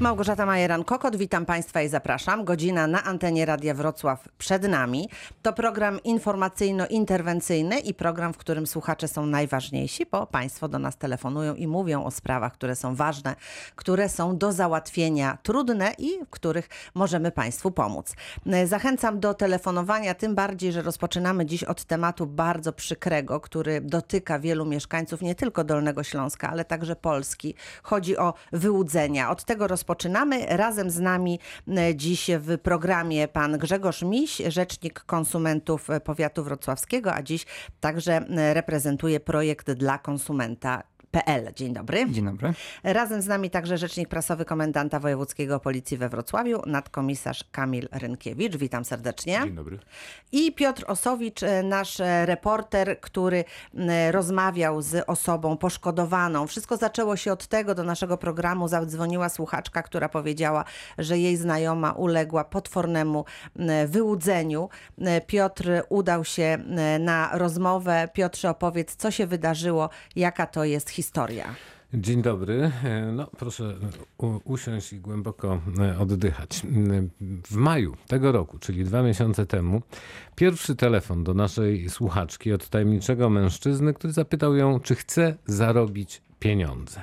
Małgorzata 0.00 0.46
Majeran-Kokot, 0.46 1.16
witam 1.16 1.46
Państwa 1.46 1.82
i 1.82 1.88
zapraszam. 1.88 2.44
Godzina 2.44 2.86
na 2.86 3.04
antenie 3.04 3.46
Radia 3.46 3.74
Wrocław 3.74 4.28
przed 4.38 4.68
nami. 4.68 5.08
To 5.42 5.52
program 5.52 5.98
informacyjno-interwencyjny 6.04 7.78
i 7.78 7.94
program, 7.94 8.32
w 8.32 8.36
którym 8.36 8.66
słuchacze 8.66 9.08
są 9.08 9.26
najważniejsi, 9.26 10.06
bo 10.06 10.26
Państwo 10.26 10.68
do 10.68 10.78
nas 10.78 10.96
telefonują 10.96 11.54
i 11.54 11.66
mówią 11.66 12.04
o 12.04 12.10
sprawach, 12.10 12.52
które 12.52 12.76
są 12.76 12.94
ważne, 12.94 13.36
które 13.76 14.08
są 14.08 14.38
do 14.38 14.52
załatwienia 14.52 15.38
trudne 15.42 15.94
i 15.98 16.24
w 16.24 16.30
których 16.30 16.68
możemy 16.94 17.30
Państwu 17.30 17.70
pomóc. 17.70 18.14
Zachęcam 18.64 19.20
do 19.20 19.34
telefonowania, 19.34 20.14
tym 20.14 20.34
bardziej, 20.34 20.72
że 20.72 20.82
rozpoczynamy 20.82 21.46
dziś 21.46 21.64
od 21.64 21.84
tematu 21.84 22.26
bardzo 22.26 22.72
przykrego, 22.72 23.40
który 23.40 23.80
dotyka 23.80 24.38
wielu 24.38 24.64
mieszkańców 24.66 25.22
nie 25.22 25.34
tylko 25.34 25.64
Dolnego 25.64 26.02
Śląska, 26.02 26.50
ale 26.50 26.64
także 26.64 26.96
Polski. 26.96 27.54
Chodzi 27.82 28.16
o 28.16 28.34
wyłudzenia. 28.52 29.30
Od 29.30 29.44
tego 29.44 29.66
rozpoczynamy. 29.66 29.85
Razem 30.48 30.90
z 30.90 31.00
nami 31.00 31.38
e, 31.68 31.94
dziś 31.94 32.30
w 32.38 32.58
programie 32.58 33.28
pan 33.28 33.58
Grzegorz 33.58 34.02
Miś, 34.02 34.42
rzecznik 34.48 35.00
konsumentów 35.00 35.90
e, 35.90 36.00
powiatu 36.00 36.44
wrocławskiego, 36.44 37.14
a 37.14 37.22
dziś 37.22 37.46
także 37.80 38.12
e, 38.16 38.54
reprezentuje 38.54 39.20
projekt 39.20 39.72
dla 39.72 39.98
konsumenta. 39.98 40.82
PL. 41.10 41.52
Dzień 41.54 41.72
dobry. 41.72 42.10
Dzień 42.10 42.24
dobry. 42.24 42.54
Razem 42.84 43.22
z 43.22 43.26
nami 43.26 43.50
także 43.50 43.78
rzecznik 43.78 44.08
prasowy 44.08 44.44
komendanta 44.44 45.00
wojewódzkiego 45.00 45.60
policji 45.60 45.96
we 45.96 46.08
Wrocławiu, 46.08 46.62
nadkomisarz 46.66 47.44
Kamil 47.52 47.88
Rynkiewicz. 47.92 48.56
Witam 48.56 48.84
serdecznie. 48.84 49.40
Dzień 49.44 49.54
dobry. 49.54 49.78
I 50.32 50.52
Piotr 50.52 50.84
Osowicz, 50.86 51.42
e, 51.42 51.62
nasz 51.62 52.00
e, 52.00 52.26
reporter, 52.26 53.00
który 53.00 53.44
m, 53.74 53.88
rozmawiał 54.10 54.82
z 54.82 55.04
osobą 55.06 55.56
poszkodowaną. 55.56 56.46
Wszystko 56.46 56.76
zaczęło 56.76 57.16
się 57.16 57.32
od 57.32 57.46
tego, 57.46 57.74
do 57.74 57.84
naszego 57.84 58.18
programu 58.18 58.68
zadzwoniła 58.68 59.28
słuchaczka, 59.28 59.82
która 59.82 60.08
powiedziała, 60.08 60.64
że 60.98 61.18
jej 61.18 61.36
znajoma 61.36 61.92
uległa 61.92 62.44
potwornemu 62.44 63.24
wyłudzeniu. 63.86 64.68
E, 65.00 65.20
Piotr 65.20 65.70
udał 65.88 66.24
się 66.24 66.58
na 67.00 67.30
rozmowę. 67.32 68.08
Piotrze, 68.12 68.50
opowiedz, 68.50 68.96
co 68.96 69.10
się 69.10 69.26
wydarzyło, 69.26 69.90
jaka 70.16 70.46
to 70.46 70.64
jest 70.64 70.90
historia. 70.96 71.54
Dzień 71.94 72.22
dobry. 72.22 72.70
E, 72.84 73.12
No, 73.12 73.26
proszę 73.38 73.74
usiąść 74.44 74.92
i 74.92 75.00
głęboko 75.00 75.60
e, 75.80 75.98
oddychać. 75.98 76.62
Mm, 76.64 77.10
W 77.44 77.54
maju 77.56 77.96
tego 78.06 78.32
roku, 78.32 78.58
czyli 78.58 78.84
dwa 78.84 79.02
miesiące 79.02 79.46
temu, 79.46 79.82
pierwszy 80.36 80.76
telefon 80.76 81.24
do 81.24 81.34
naszej 81.34 81.90
słuchaczki 81.90 82.52
od 82.52 82.68
tajemniczego 82.68 83.30
mężczyzny, 83.30 83.94
który 83.94 84.12
zapytał 84.12 84.56
ją, 84.56 84.80
czy 84.80 84.94
chce 84.94 85.36
zarobić 85.46 86.22
pieniądze. 86.38 87.00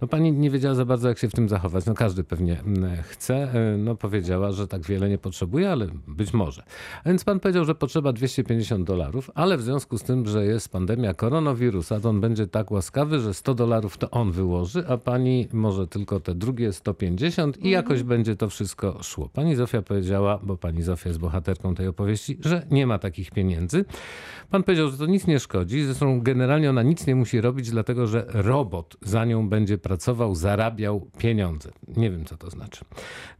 No 0.00 0.08
pani 0.08 0.32
nie 0.32 0.50
wiedziała 0.50 0.74
za 0.74 0.84
bardzo, 0.84 1.08
jak 1.08 1.18
się 1.18 1.28
w 1.28 1.32
tym 1.32 1.48
zachować. 1.48 1.86
No 1.86 1.94
każdy 1.94 2.24
pewnie 2.24 2.60
mm, 2.60 3.02
chce. 3.02 3.34
E, 3.34 3.76
No 3.78 3.94
powiedziała, 3.94 4.52
że 4.52 4.68
tak 4.68 4.82
wiele 4.82 5.08
nie 5.08 5.18
potrzebuje, 5.18 5.70
ale 5.70 5.86
być 6.08 6.32
może. 6.32 6.62
A 7.04 7.08
więc 7.08 7.24
pan 7.24 7.40
powiedział, 7.40 7.64
że 7.64 7.74
potrzeba 7.74 8.12
250 8.12 8.86
dolarów, 8.86 9.30
ale 9.34 9.56
w 9.56 9.62
związku 9.62 9.98
z 9.98 10.02
tym, 10.02 10.26
że 10.26 10.46
jest 10.46 10.68
pandemia 10.68 11.14
koronawirusa, 11.14 12.00
to 12.00 12.08
on 12.08 12.20
będzie 12.20 12.46
tak 12.46 12.70
łaskawy, 12.70 13.20
że 13.20 13.34
100 13.34 13.54
dolarów 13.54 13.98
to 13.98 14.10
on 14.10 14.32
wyłoży, 14.32 14.84
a 14.88 14.96
pani 14.96 15.48
może 15.52 15.86
tylko 15.86 16.20
te 16.20 16.34
drugie 16.34 16.72
150 16.72 17.64
i 17.64 17.70
jakoś 17.70 18.02
będzie 18.02 18.36
to 18.36 18.48
wszystko 18.48 19.02
szło. 19.02 19.28
Pani 19.28 19.56
Zofia 19.56 19.82
powiedziała, 19.82 20.38
bo 20.42 20.56
pani 20.56 20.82
Zofia 20.82 21.08
jest 21.08 21.20
bohaterką 21.20 21.74
tej 21.74 21.86
opowieści, 21.86 22.38
że 22.40 22.66
nie 22.70 22.86
ma 22.86 22.98
takich 22.98 23.30
pieniędzy. 23.30 23.84
Pan 24.50 24.62
powiedział, 24.62 24.90
że 24.90 24.98
to 24.98 25.06
nic 25.06 25.26
nie 25.26 25.40
szkodzi. 25.40 25.82
Zresztą 25.84 26.20
generalnie 26.20 26.70
ona 26.70 26.82
nic 26.82 27.06
nie 27.06 27.14
musi 27.14 27.40
robić, 27.40 27.70
dlatego 27.70 28.06
że 28.06 28.26
robot 28.28 28.96
za 29.02 29.24
nią 29.24 29.48
będzie 29.48 29.57
pracował, 29.82 30.34
zarabiał 30.34 31.10
pieniądze. 31.18 31.70
Nie 31.96 32.10
wiem, 32.10 32.24
co 32.24 32.36
to 32.36 32.50
znaczy. 32.50 32.84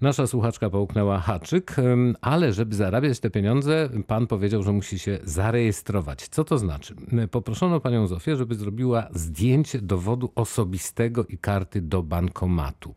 Nasza 0.01 0.27
słuchaczka 0.27 0.71
połknęła 0.71 1.19
haczyk, 1.19 1.77
ale 2.21 2.53
żeby 2.53 2.75
zarabiać 2.75 3.21
te 3.21 3.31
pieniądze, 3.31 3.89
pan 4.07 4.27
powiedział, 4.27 4.63
że 4.63 4.73
musi 4.73 4.99
się 4.99 5.19
zarejestrować. 5.25 6.29
Co 6.29 6.45
to 6.45 6.59
znaczy? 6.59 6.95
Poproszono 7.31 7.81
panią 7.81 8.07
Zofię, 8.07 8.37
żeby 8.37 8.55
zrobiła 8.55 9.09
zdjęcie 9.15 9.81
dowodu 9.81 10.33
osobistego 10.35 11.25
i 11.27 11.39
karty 11.39 11.81
do 11.81 12.03
bankomatu. 12.03 12.95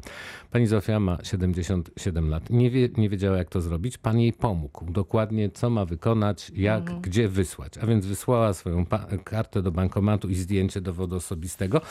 Pani 0.51 0.67
Zofia 0.67 0.99
ma 0.99 1.17
77 1.23 2.29
lat. 2.29 2.49
Nie, 2.49 2.71
wie, 2.71 2.89
nie 2.97 3.09
wiedziała, 3.09 3.37
jak 3.37 3.49
to 3.49 3.61
zrobić. 3.61 3.97
Pan 3.97 4.19
jej 4.19 4.33
pomógł. 4.33 4.91
Dokładnie, 4.91 5.49
co 5.49 5.69
ma 5.69 5.85
wykonać, 5.85 6.51
jak, 6.55 7.01
gdzie 7.01 7.27
wysłać. 7.27 7.77
A 7.77 7.85
więc 7.85 8.05
wysłała 8.05 8.53
swoją 8.53 8.85
kartę 9.23 9.61
do 9.61 9.71
bankomatu 9.71 10.29
i 10.29 10.35
zdjęcie 10.35 10.81
dowodu 10.81 11.15
osobistego. 11.15 11.81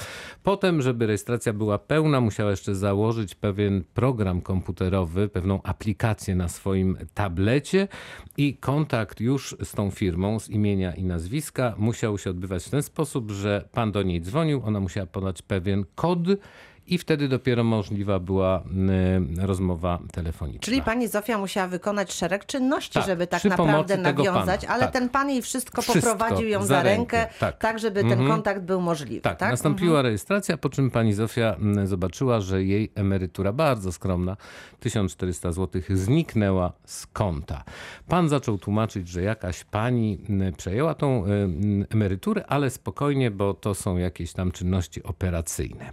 Potem, 0.42 0.82
żeby 0.82 1.06
rejestracja 1.10 1.52
była 1.52 1.78
pełna, 1.78 2.20
musiała 2.20 2.50
jeszcze 2.50 2.74
założyć 2.74 3.34
pewien 3.34 3.84
program 3.94 4.40
komputerowy, 4.40 5.28
pewną 5.28 5.62
aplikację 5.62 6.34
na 6.34 6.48
swoim 6.48 6.98
tablecie 7.14 7.88
i 8.36 8.56
kontakt 8.56 9.20
już 9.20 9.56
z 9.62 9.72
tą 9.72 9.90
firmą 9.90 10.38
z 10.38 10.48
imienia 10.48 10.94
i 10.94 11.04
nazwiska 11.04 11.74
musiał 11.78 12.18
się 12.18 12.30
odbywać 12.30 12.64
w 12.64 12.70
ten 12.70 12.82
sposób, 12.82 13.30
że 13.30 13.68
pan 13.72 13.92
do 13.92 14.02
niej 14.02 14.20
dzwonił, 14.20 14.62
ona 14.64 14.80
musiała 14.80 15.06
podać 15.06 15.42
pewien 15.42 15.84
kod 15.94 16.18
i 16.90 16.98
wtedy 16.98 17.28
dopiero 17.28 17.64
możliwa 17.64 18.18
była 18.18 18.62
y, 19.40 19.46
rozmowa 19.46 19.98
telefoniczna. 20.12 20.60
Czyli 20.60 20.82
pani 20.82 21.08
Zofia 21.08 21.38
musiała 21.38 21.68
wykonać 21.68 22.12
szereg 22.12 22.46
czynności, 22.46 22.94
Tak, 22.94 23.06
żeby 23.06 23.26
tak 23.26 23.44
naprawdę 23.44 23.96
nawiązać, 23.96 24.60
pana, 24.60 24.74
ale 24.74 24.82
tak. 24.82 24.92
ten 24.92 25.08
pan 25.08 25.30
jej 25.30 25.42
wszystko, 25.42 25.82
Wszystko 25.82 26.10
poprowadził 26.10 26.48
ją 26.48 26.64
za 26.64 26.82
rękę, 26.82 27.16
rękę, 27.18 27.34
tak. 27.40 27.58
tak. 27.58 27.78
żeby 27.78 28.00
ten 28.00 28.12
Mhm. 28.12 28.30
kontakt 28.30 28.62
był 28.62 28.80
możliwy. 28.80 29.20
Tak, 29.20 29.38
Tak, 29.38 29.50
nastąpiła 29.50 30.02
rejestracja, 30.02 30.56
po 30.56 30.68
czym 30.68 30.90
pani 30.90 31.12
Zofia 31.14 31.54
mm, 31.54 31.86
zobaczyła, 31.86 32.40
że 32.40 32.64
jej 32.64 32.92
emerytura 32.94 33.52
bardzo 33.52 33.92
skromna, 33.92 34.36
1400 34.80 35.52
zł, 35.52 35.82
zniknęła 35.90 36.72
z 36.84 37.06
konta. 37.06 37.64
Pan 38.08 38.28
zaczął 38.28 38.58
tłumaczyć, 38.58 39.08
że 39.08 39.22
jakaś 39.22 39.64
pani 39.64 40.18
mm, 40.28 40.52
przejęła 40.54 40.94
tą 40.94 41.24
y, 41.26 41.28
mm, 41.28 41.86
emeryturę, 41.90 42.44
ale 42.46 42.70
spokojnie, 42.70 43.30
bo 43.30 43.54
to 43.54 43.74
są 43.74 43.96
jakieś 43.96 44.32
tam 44.32 44.50
czynności 44.52 45.02
operacyjne. 45.02 45.90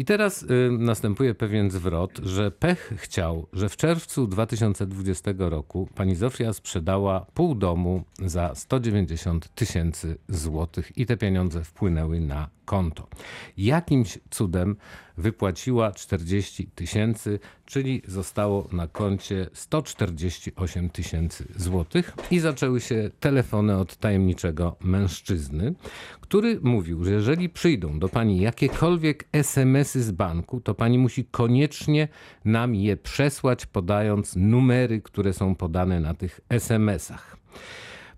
I 0.00 0.04
teraz 0.04 0.42
y, 0.42 0.46
następuje 0.78 1.34
pewien 1.34 1.70
zwrot, 1.70 2.18
że 2.22 2.50
pech 2.50 2.92
chciał, 2.96 3.46
że 3.52 3.68
w 3.68 3.76
czerwcu 3.76 4.26
2020 4.26 5.30
roku 5.38 5.88
pani 5.94 6.16
Zofia 6.16 6.52
sprzedała 6.52 7.26
pół 7.34 7.54
domu 7.54 8.04
za 8.26 8.54
190 8.54 9.54
tysięcy 9.54 10.18
złotych 10.28 10.98
i 10.98 11.06
te 11.06 11.16
pieniądze 11.16 11.64
wpłynęły 11.64 12.20
na 12.20 12.48
konto. 12.70 13.08
Jakimś 13.56 14.18
cudem 14.30 14.76
wypłaciła 15.16 15.92
40 15.92 16.66
tysięcy, 16.66 17.38
czyli 17.66 18.02
zostało 18.06 18.68
na 18.72 18.86
koncie 18.86 19.46
148 19.52 20.90
tysięcy 20.90 21.44
złotych 21.56 22.14
i 22.30 22.38
zaczęły 22.38 22.80
się 22.80 23.10
telefony 23.20 23.76
od 23.76 23.96
tajemniczego 23.96 24.76
mężczyzny, 24.80 25.74
który 26.20 26.60
mówił, 26.62 27.04
że 27.04 27.12
jeżeli 27.12 27.48
przyjdą 27.48 27.98
do 27.98 28.08
pani 28.08 28.40
jakiekolwiek 28.40 29.28
SMS-y 29.32 30.02
z 30.02 30.10
banku, 30.10 30.60
to 30.60 30.74
pani 30.74 30.98
musi 30.98 31.24
koniecznie 31.24 32.08
nam 32.44 32.74
je 32.74 32.96
przesłać, 32.96 33.66
podając 33.66 34.36
numery, 34.36 35.00
które 35.00 35.32
są 35.32 35.54
podane 35.54 36.00
na 36.00 36.14
tych 36.14 36.40
SMS-ach. 36.48 37.36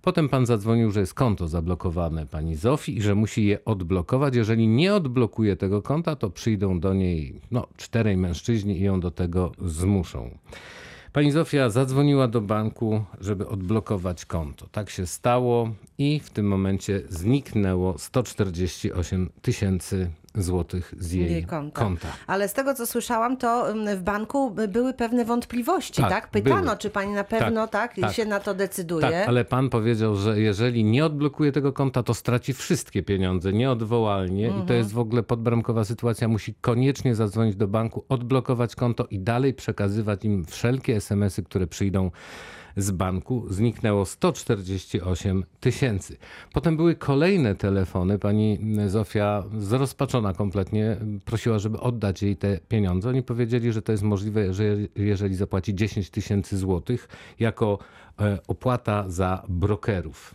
Potem 0.02 0.28
pan 0.28 0.46
zadzwonił, 0.46 0.90
że 0.90 1.00
jest 1.00 1.14
konto 1.14 1.48
zablokowane 1.48 2.26
pani 2.26 2.56
Zofii 2.56 2.96
i 2.96 3.02
że 3.02 3.14
musi 3.14 3.46
je 3.46 3.64
odblokować. 3.64 4.36
Jeżeli 4.36 4.68
nie 4.68 4.94
odblokuje 4.94 5.56
tego 5.56 5.82
konta, 5.82 6.16
to 6.16 6.30
przyjdą 6.30 6.80
do 6.80 6.94
niej 6.94 7.40
no, 7.50 7.66
czterej 7.76 8.16
mężczyźni 8.16 8.78
i 8.78 8.82
ją 8.82 9.00
do 9.00 9.10
tego 9.10 9.52
zmuszą. 9.66 10.30
Pani 11.12 11.32
Zofia 11.32 11.70
zadzwoniła 11.70 12.28
do 12.28 12.40
banku, 12.40 13.04
żeby 13.20 13.48
odblokować 13.48 14.24
konto. 14.24 14.66
Tak 14.72 14.90
się 14.90 15.06
stało 15.06 15.70
i 15.98 16.20
w 16.20 16.30
tym 16.30 16.48
momencie 16.48 17.02
zniknęło 17.08 17.98
148 17.98 19.30
tysięcy 19.42 20.10
złotych 20.34 20.94
z 20.98 21.12
jej, 21.12 21.32
Jej 21.32 21.44
konta. 21.44 21.80
konta. 21.80 22.08
Ale 22.26 22.48
z 22.48 22.52
tego, 22.52 22.74
co 22.74 22.86
słyszałam, 22.86 23.36
to 23.36 23.70
mm, 23.70 23.98
w 23.98 24.02
banku 24.02 24.50
by- 24.50 24.68
były 24.68 24.94
pewne 24.94 25.24
wątpliwości, 25.24 26.02
Tak, 26.02 26.10
tak? 26.10 26.30
Pytano, 26.30 26.62
były. 26.62 26.76
czy 26.76 26.90
pani 26.90 27.12
na 27.12 27.24
pewno 27.24 27.68
tak, 27.68 27.94
tak. 28.00 28.12
się 28.12 28.24
na 28.24 28.40
to 28.40 28.54
decyduje. 28.54 29.00
Tak, 29.10 29.28
ale 29.28 29.44
pan 29.44 29.70
powiedział, 29.70 30.16
że 30.16 30.40
jeżeli 30.40 30.84
nie 30.84 31.04
odblokuje 31.06 31.52
tego 31.52 31.72
konta, 31.72 32.02
to 32.02 32.14
straci 32.14 32.52
wszystkie 32.52 33.02
pieniądze 33.02 33.52
nieodwołalnie 33.52 34.48
i 34.48 34.66
to 34.66 34.72
jest 34.74 34.92
w 34.92 34.98
ogóle 34.98 35.22
podbramkowa 35.22 35.84
sytuacja. 35.84 36.28
Musi 36.28 36.54
koniecznie 36.60 37.14
zadzwonić 37.14 37.56
do 37.56 37.68
banku, 37.68 38.04
odblokować 38.08 38.74
konto 38.76 39.06
i 39.10 39.18
dalej 39.20 39.54
przekazywać 39.54 40.24
im 40.24 40.44
wszelkie 40.44 40.96
SMS-y, 40.96 41.42
które 41.42 41.66
przyjdą 41.66 42.10
z 42.76 42.90
banku. 42.90 43.44
Zniknęło 43.50 44.04
148 44.04 45.44
tysięcy. 45.60 46.16
Potem 46.52 46.76
były 46.76 46.94
kolejne 46.94 47.54
telefony. 47.54 48.18
Pani 48.18 48.58
Zofia 48.86 49.44
zrozpaczona 49.58 50.32
kompletnie 50.32 50.96
prosiła, 51.24 51.58
żeby 51.58 51.80
oddać 51.80 52.22
jej 52.22 52.36
te 52.36 52.58
pieniądze. 52.68 53.08
Oni 53.08 53.22
powiedzieli, 53.22 53.72
że 53.72 53.82
to 53.82 53.92
jest 53.92 54.04
możliwe, 54.04 54.54
że 54.54 54.64
jeżeli 54.96 55.34
zapłaci 55.34 55.74
10 55.74 56.10
tysięcy 56.10 56.58
złotych 56.58 57.08
jako 57.40 57.78
e, 58.20 58.38
opłata 58.48 59.04
za 59.08 59.42
brokerów. 59.48 60.34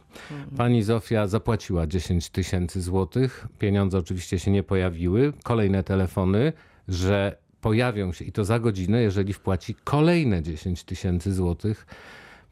Pani 0.57 0.83
Zofia 0.83 1.27
zapłaciła 1.27 1.87
10 1.87 2.29
tysięcy 2.29 2.81
złotych. 2.81 3.47
Pieniądze 3.59 3.97
oczywiście 3.97 4.39
się 4.39 4.51
nie 4.51 4.63
pojawiły. 4.63 5.33
Kolejne 5.43 5.83
telefony, 5.83 6.53
że 6.87 7.37
pojawią 7.61 8.13
się 8.13 8.25
i 8.25 8.31
to 8.31 8.45
za 8.45 8.59
godzinę, 8.59 9.01
jeżeli 9.01 9.33
wpłaci 9.33 9.75
kolejne 9.83 10.41
10 10.41 10.83
tysięcy 10.83 11.33
złotych. 11.33 11.85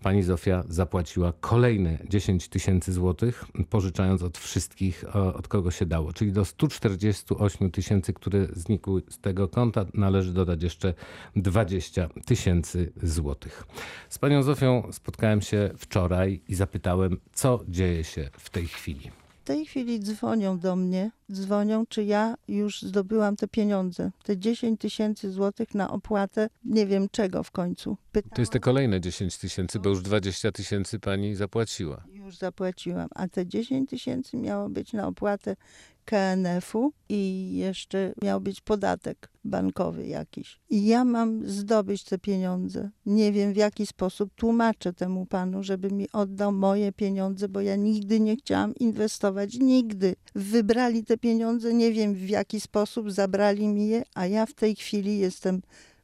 Pani 0.01 0.23
Zofia 0.23 0.63
zapłaciła 0.69 1.33
kolejne 1.39 1.97
10 2.09 2.47
tysięcy 2.49 2.93
złotych, 2.93 3.45
pożyczając 3.69 4.23
od 4.23 4.37
wszystkich, 4.37 5.03
o- 5.15 5.33
od 5.33 5.47
kogo 5.47 5.71
się 5.71 5.85
dało. 5.85 6.13
Czyli 6.13 6.31
do 6.31 6.45
148 6.45 7.71
tysięcy, 7.71 8.13
które 8.13 8.47
znikły 8.53 9.01
z 9.09 9.17
tego 9.19 9.47
konta, 9.47 9.85
należy 9.93 10.33
dodać 10.33 10.63
jeszcze 10.63 10.93
20 11.35 12.09
tysięcy 12.25 12.91
złotych. 13.03 13.63
Z 14.09 14.19
panią 14.19 14.43
Zofią 14.43 14.87
spotkałem 14.91 15.41
się 15.41 15.69
wczoraj 15.77 16.41
i 16.47 16.55
zapytałem, 16.55 17.17
co 17.33 17.59
dzieje 17.67 18.03
się 18.03 18.29
w 18.37 18.49
tej 18.49 18.67
chwili. 18.67 19.11
W 19.45 19.47
tej 19.47 19.65
chwili 19.65 19.99
dzwonią 19.99 20.59
do 20.59 20.75
mnie, 20.75 21.11
dzwonią, 21.31 21.85
czy 21.85 22.03
ja 22.03 22.35
już 22.47 22.81
zdobyłam 22.81 23.35
te 23.35 23.47
pieniądze, 23.47 24.11
te 24.23 24.37
10 24.37 24.81
tysięcy 24.81 25.31
złotych 25.31 25.75
na 25.75 25.91
opłatę, 25.91 26.49
nie 26.63 26.85
wiem 26.87 27.07
czego 27.11 27.43
w 27.43 27.51
końcu. 27.51 27.97
Pytałam, 28.11 28.35
To 28.35 28.41
jest 28.41 28.51
te 28.51 28.59
kolejne 28.59 29.01
10 29.01 29.37
tysięcy, 29.37 29.79
bo 29.79 29.89
już 29.89 30.01
20 30.01 30.51
tysięcy 30.51 30.99
pani 30.99 31.35
zapłaciła. 31.35 32.03
już 32.13 32.37
zapłaciłam, 32.37 33.07
a 33.15 33.27
te 33.27 33.45
10 33.47 33.89
tysięcy 33.89 34.37
miało 34.37 34.69
być 34.69 34.93
na 34.93 35.07
opłatę 35.07 35.55
KNF-u 36.05 36.91
i 37.09 37.51
jeszcze 37.55 38.13
miał 38.23 38.41
być 38.41 38.61
podatek 38.61 39.29
bankowy 39.43 40.07
jakiś. 40.07 40.59
I 40.69 40.85
ja 40.85 41.05
mam 41.05 41.49
zdobyć 41.49 42.03
te 42.03 42.17
pieniądze. 42.17 42.89
Nie 43.05 43.31
wiem 43.31 43.53
w 43.53 43.55
jaki 43.55 43.85
sposób 43.85 44.33
tłumaczę 44.35 44.93
temu 44.93 45.25
panu, 45.25 45.63
żeby 45.63 45.91
mi 45.91 46.11
oddał 46.11 46.51
moje 46.51 46.91
pieniądze, 46.91 47.49
bo 47.49 47.61
ja 47.61 47.75
nigdy 47.75 48.19
nie 48.19 48.35
chciałam 48.35 48.75
inwestować, 48.75 49.57
nigdy. 49.59 50.15
Wybrali 50.35 51.03
te 51.03 51.17
pieniądze, 51.17 51.73
nie 51.73 51.91
wiem 51.91 52.13
w 52.13 52.29
jaki 52.29 52.59
sposób, 52.59 53.11
zabrali 53.11 53.67
mi 53.67 53.87
je, 53.87 54.03
a 54.13 54.25
ja 54.25 54.45
w 54.45 54.53
tej 54.53 54.75
chwili 54.75 55.17
jestem 55.17 55.61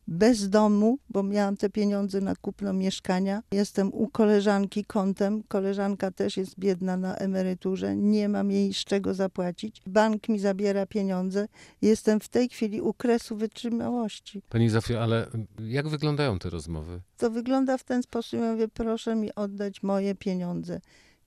bez 0.08 0.50
domu, 0.50 0.98
bo 1.10 1.24
miałam 1.24 1.58
te 1.58 1.70
pieniądze 1.70 2.22
na 2.22 2.36
kupno 2.36 2.74
mieszkania. 2.74 3.44
Jestem 3.52 3.94
u 3.94 4.08
koleżanki 4.08 4.86
kątem. 4.86 5.44
Koleżanka 5.48 6.12
też 6.12 6.38
jest 6.38 6.60
biedna 6.60 6.98
na 6.98 7.16
emeryturze. 7.16 7.96
Nie 7.96 8.30
mam 8.30 8.52
jej 8.52 8.74
z 8.74 8.78
czego 8.78 9.14
zapłacić. 9.14 9.82
Bank 9.86 10.30
mi 10.30 10.40
zabiera 10.40 10.86
pieniądze. 10.86 11.48
Jestem 11.82 12.20
w 12.20 12.30
tej 12.30 12.50
chwili 12.50 12.82
u 12.82 12.94
kresu 12.94 13.36
wytrzymałości. 13.36 14.42
Pani 14.50 14.70
Zofio, 14.70 15.02
ale 15.02 15.28
jak 15.60 15.88
wyglądają 15.88 16.40
te 16.40 16.50
rozmowy? 16.50 17.02
To 17.18 17.32
wygląda 17.32 17.78
w 17.78 17.84
ten 17.84 18.04
sposób. 18.04 18.40
Ja 18.40 18.52
mówię, 18.52 18.68
proszę 18.68 19.16
mi 19.16 19.36
oddać 19.36 19.84
moje 19.84 20.16
pieniądze. 20.16 20.82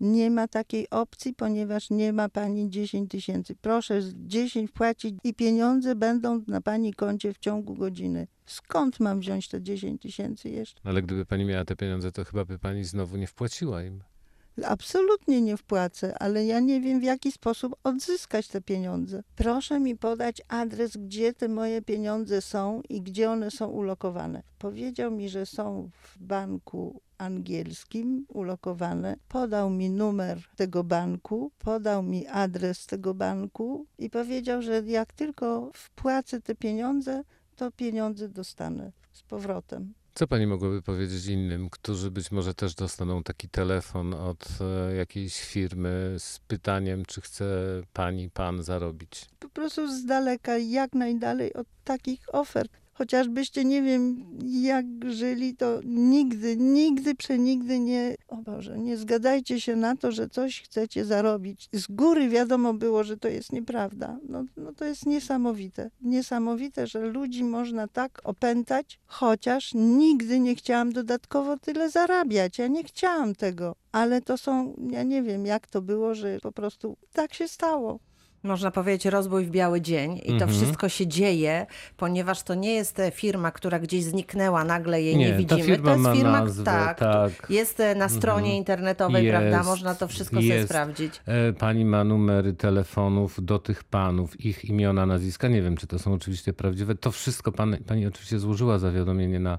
Nie 0.04 0.30
ma 0.30 0.48
takiej 0.48 0.90
opcji, 0.90 1.34
ponieważ 1.34 1.90
nie 1.90 2.12
ma 2.12 2.28
pani 2.28 2.70
10 2.70 3.10
tysięcy. 3.10 3.54
Proszę 3.60 4.02
z 4.02 4.14
10 4.14 4.70
płacić 4.70 5.14
i 5.24 5.34
pieniądze 5.34 5.94
będą 5.94 6.42
na 6.46 6.60
pani 6.60 6.94
koncie 6.94 7.32
w 7.32 7.38
ciągu 7.38 7.74
godziny. 7.74 8.26
Skąd 8.46 9.00
mam 9.00 9.20
wziąć 9.20 9.48
te 9.48 9.62
10 9.62 10.02
tysięcy 10.02 10.48
jeszcze? 10.48 10.80
Ale 10.84 11.02
gdyby 11.02 11.26
pani 11.26 11.44
miała 11.44 11.64
te 11.64 11.76
pieniądze, 11.76 12.12
to 12.12 12.24
chyba 12.24 12.44
by 12.44 12.58
pani 12.58 12.84
znowu 12.84 13.16
nie 13.16 13.26
wpłaciła 13.26 13.82
im. 13.82 14.02
Absolutnie 14.64 15.40
nie 15.40 15.56
wpłacę, 15.56 16.18
ale 16.18 16.46
ja 16.46 16.60
nie 16.60 16.80
wiem 16.80 17.00
w 17.00 17.02
jaki 17.02 17.32
sposób 17.32 17.76
odzyskać 17.84 18.48
te 18.48 18.60
pieniądze. 18.60 19.22
Proszę 19.36 19.80
mi 19.80 19.96
podać 19.96 20.42
adres, 20.48 20.96
gdzie 20.96 21.32
te 21.32 21.48
moje 21.48 21.82
pieniądze 21.82 22.40
są 22.40 22.82
i 22.88 23.00
gdzie 23.00 23.30
one 23.30 23.50
są 23.50 23.66
ulokowane. 23.66 24.42
Powiedział 24.58 25.10
mi, 25.10 25.28
że 25.28 25.46
są 25.46 25.90
w 25.92 26.18
banku 26.18 27.00
angielskim 27.24 28.26
ulokowane. 28.28 29.16
Podał 29.28 29.70
mi 29.70 29.90
numer 29.90 30.42
tego 30.56 30.84
banku, 30.84 31.50
podał 31.58 32.02
mi 32.02 32.26
adres 32.26 32.86
tego 32.86 33.14
banku 33.14 33.86
i 33.98 34.10
powiedział, 34.10 34.62
że 34.62 34.82
jak 34.86 35.12
tylko 35.12 35.70
wpłacę 35.74 36.40
te 36.40 36.54
pieniądze, 36.54 37.24
to 37.56 37.70
pieniądze 37.70 38.28
dostanę 38.28 38.92
z 39.12 39.22
powrotem. 39.22 39.94
Co 40.14 40.26
pani 40.26 40.46
mogłaby 40.46 40.82
powiedzieć 40.82 41.26
innym, 41.26 41.70
którzy 41.70 42.10
być 42.10 42.30
może 42.30 42.54
też 42.54 42.74
dostaną 42.74 43.22
taki 43.22 43.48
telefon 43.48 44.14
od 44.14 44.48
e, 44.60 44.94
jakiejś 44.94 45.40
firmy 45.40 46.16
z 46.18 46.38
pytaniem, 46.38 47.04
czy 47.04 47.20
chce 47.20 47.44
pani, 47.92 48.30
pan 48.30 48.62
zarobić? 48.62 49.26
po 49.38 49.48
prostu 49.48 49.96
z 49.96 50.04
daleka, 50.04 50.58
jak 50.58 50.92
najdalej 50.92 51.54
od 51.54 51.66
takich 51.84 52.34
ofert. 52.34 52.72
Chociażbyście 52.94 53.64
nie 53.64 53.82
wiem 53.82 54.26
jak 54.44 54.86
żyli, 55.08 55.56
to 55.56 55.80
nigdy, 55.84 56.56
nigdy, 56.56 57.14
przenigdy 57.14 57.80
nie, 57.80 58.14
o 58.28 58.36
Boże, 58.36 58.78
nie 58.78 58.96
zgadajcie 58.96 59.60
się 59.60 59.76
na 59.76 59.96
to, 59.96 60.12
że 60.12 60.28
coś 60.28 60.62
chcecie 60.62 61.04
zarobić. 61.04 61.68
Z 61.72 61.86
góry 61.86 62.28
wiadomo 62.28 62.74
było, 62.74 63.04
że 63.04 63.16
to 63.16 63.28
jest 63.28 63.52
nieprawda. 63.52 64.18
No, 64.28 64.44
no 64.56 64.72
to 64.72 64.84
jest 64.84 65.06
niesamowite. 65.06 65.90
Niesamowite, 66.02 66.86
że 66.86 67.00
ludzi 67.00 67.44
można 67.44 67.88
tak 67.88 68.20
opętać, 68.24 68.98
chociaż 69.06 69.74
nigdy 69.74 70.40
nie 70.40 70.54
chciałam 70.54 70.92
dodatkowo 70.92 71.58
tyle 71.58 71.90
zarabiać. 71.90 72.58
Ja 72.58 72.66
nie 72.66 72.84
chciałam 72.84 73.34
tego. 73.34 73.76
Ale 73.92 74.22
to 74.22 74.38
są, 74.38 74.74
ja 74.90 75.02
nie 75.02 75.22
wiem 75.22 75.46
jak 75.46 75.66
to 75.66 75.82
było, 75.82 76.14
że 76.14 76.38
po 76.42 76.52
prostu 76.52 76.96
tak 77.12 77.34
się 77.34 77.48
stało. 77.48 77.98
Można 78.44 78.70
powiedzieć 78.70 79.06
rozbój 79.06 79.44
w 79.44 79.50
biały 79.50 79.80
dzień 79.80 80.16
i 80.16 80.26
to 80.26 80.32
Mhm. 80.32 80.50
wszystko 80.50 80.88
się 80.88 81.06
dzieje, 81.06 81.66
ponieważ 81.96 82.42
to 82.42 82.54
nie 82.54 82.74
jest 82.74 83.00
e, 83.00 83.10
firma, 83.10 83.50
która 83.50 83.78
gdzieś 83.78 84.04
zniknęła, 84.04 84.64
nagle 84.64 85.02
jej 85.02 85.16
nie, 85.16 85.24
Nie, 85.24 85.32
ta 85.32 85.38
widzimy. 85.56 85.78
to 85.78 85.90
jest 85.90 86.02
ma 86.02 86.14
firma, 86.14 86.30
nazwę, 86.40 86.64
tak, 86.64 86.98
tak. 86.98 87.32
Jest 87.50 87.80
e, 87.80 87.94
na 87.94 88.08
stronie 88.08 88.56
internetowej, 88.56 89.24
Jest, 89.26 89.38
prawda? 89.38 89.62
Można 89.62 89.94
to 89.94 90.08
wszystko 90.08 90.36
sobie 90.36 90.46
jest. 90.48 90.68
sprawdzić. 90.68 91.22
E, 91.26 91.52
Pani 91.52 91.84
ma 91.84 92.04
numery 92.04 92.52
telefonów 92.52 93.44
do 93.44 93.58
tych 93.58 93.84
panów, 93.84 94.40
ich 94.40 94.64
imiona, 94.64 95.06
nazwiska. 95.06 95.48
Nie 95.48 95.62
wiem, 95.62 95.76
czy 95.76 95.86
to 95.86 95.98
są 95.98 96.12
oczywiście 96.14 96.52
prawdziwe. 96.52 96.94
To 96.94 97.10
wszystko 97.10 97.52
pani, 97.52 97.76
pani 97.76 98.06
oczywiście 98.06 98.38
złożyła 98.38 98.78
zawiadomienie 98.78 99.40
na 99.40 99.58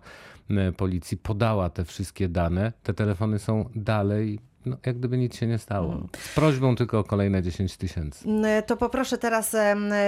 policji, 0.77 1.17
podała 1.17 1.69
te 1.69 1.85
wszystkie 1.85 2.29
dane. 2.29 2.73
Te 2.83 2.93
telefony 2.93 3.39
są 3.39 3.69
dalej, 3.75 4.39
no, 4.65 4.77
jak 4.85 4.97
gdyby 4.99 5.17
nic 5.17 5.35
się 5.35 5.47
nie 5.47 5.57
stało. 5.57 5.93
Mm. 5.93 6.07
Z 6.19 6.35
prośbą 6.35 6.75
tylko 6.75 6.99
o 6.99 7.03
kolejne 7.03 7.41
10 7.43 7.77
tysięcy. 7.77 8.29
N- 8.29 8.63
To 8.67 8.77
poproszę 8.77 9.17
teraz 9.17 9.55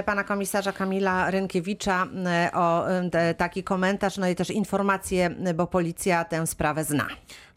pana 0.05 0.23
komisarza 0.23 0.71
Kamila 0.71 1.31
Rynkiewicza 1.31 2.03
m, 2.03 2.27
o 2.53 2.85
taki 3.37 3.63
komentarz, 3.63 4.17
no 4.17 4.27
i 4.27 4.35
też 4.35 4.49
informacje, 4.49 5.25
m, 5.25 5.55
bo 5.55 5.67
policja 5.67 6.25
tę 6.25 6.47
sprawę 6.47 6.83
zna. 6.83 7.07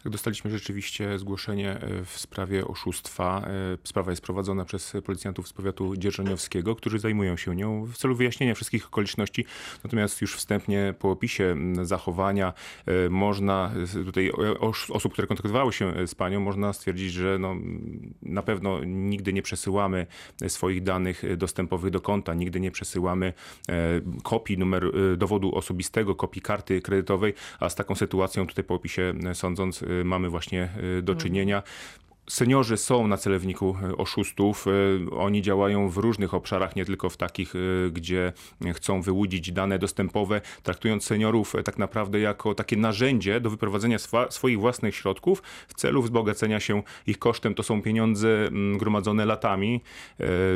Tak, 0.03 0.13
dostaliśmy 0.13 0.51
rzeczywiście 0.51 1.19
zgłoszenie 1.19 1.71
e, 1.71 2.05
w 2.05 2.19
sprawie 2.19 2.67
oszustwa. 2.67 3.47
E, 3.47 3.79
Sprawa 3.85 4.11
jest 4.11 4.23
prowadzona 4.23 4.65
przez 4.65 4.93
policjantów 5.05 5.49
z 5.49 5.53
powiatu 5.53 5.97
dzierżoniowskiego, 5.97 6.77
którzy 6.77 6.99
zajmują 6.99 7.37
się 7.37 7.57
nią 7.57 7.87
w 7.87 7.97
celu 7.97 8.15
wyjaśnienia 8.15 8.55
wszystkich 8.55 8.87
okoliczności. 8.87 9.45
Natomiast 9.85 10.21
już 10.21 10.37
wstępnie 10.37 10.95
po 10.99 11.11
opisie 11.11 11.57
zachowania 11.83 12.53
e, 12.87 13.11
można 13.11 13.73
tutaj 14.05 14.31
osób, 14.91 15.13
które 15.13 15.29
kontaktowały 15.29 15.73
się 15.73 16.07
z 16.07 16.15
panią, 16.15 16.41
można 16.41 16.73
stwierdzić, 16.73 17.13
że 17.13 17.39
no, 17.39 17.57
na 18.23 18.43
pewno 18.43 18.85
nigdy 18.85 19.33
nie 19.33 19.43
przesyłamy 19.43 20.07
swoich 20.49 20.83
danych 20.83 21.37
dostępowych 21.37 21.91
do 21.91 22.01
konta, 22.01 22.35
nigdy 22.35 22.61
nie 22.61 22.71
przesyłamy 22.71 23.33
kopii 24.23 24.59
numer 24.59 24.85
e, 24.85 25.17
dowodu 25.17 25.55
osobistego, 25.55 26.15
kopii 26.15 26.43
karty 26.43 26.81
kredytowej, 26.81 27.35
a 27.61 27.69
z 27.69 27.75
taką 27.75 27.95
sytuacją 27.95 28.47
tutaj 28.47 28.65
po 28.65 28.75
opisie 28.75 29.15
sądząc 29.35 29.85
mamy 30.05 30.29
właśnie 30.29 30.69
e, 30.99 31.03
do 31.03 31.15
czynienia. 31.15 31.63
Seniorzy 32.31 32.77
są 32.77 33.07
na 33.07 33.17
celowniku 33.17 33.77
e, 33.83 33.97
oszustów. 33.97 34.67
E, 34.67 35.11
Oni 35.17 35.43
działają 35.43 35.89
w 35.89 35.97
różnych 35.97 36.35
obszarach, 36.35 36.77
nie 36.77 36.85
tylko 36.85 37.11
w 37.11 37.17
takich, 37.17 37.55
e, 37.57 37.91
gdzie 37.91 38.33
chcą 38.73 39.03
wyłudzić 39.03 39.53
dane 39.53 39.79
dostępowe, 39.79 40.41
traktując 40.63 41.05
seniorów 41.05 41.55
tak 41.65 41.79
naprawdę 41.79 42.21
jako 42.21 42.55
takie 42.55 42.77
narzędzie 42.77 43.41
do 43.41 43.51
wyprowadzenia 43.51 43.97
swa- 43.99 44.31
swoich 44.31 44.61
własnych 44.61 44.95
środków 44.95 45.43
w 45.69 45.75
celu 45.75 46.03
wzbogacenia 46.03 46.61
się 46.61 46.83
ich 47.07 47.19
kosztem. 47.19 47.55
To 47.55 47.63
są 47.63 47.83
pieniądze 47.83 48.47
mm, 48.47 48.79
gromadzone 48.79 49.25
latami. 49.27 49.81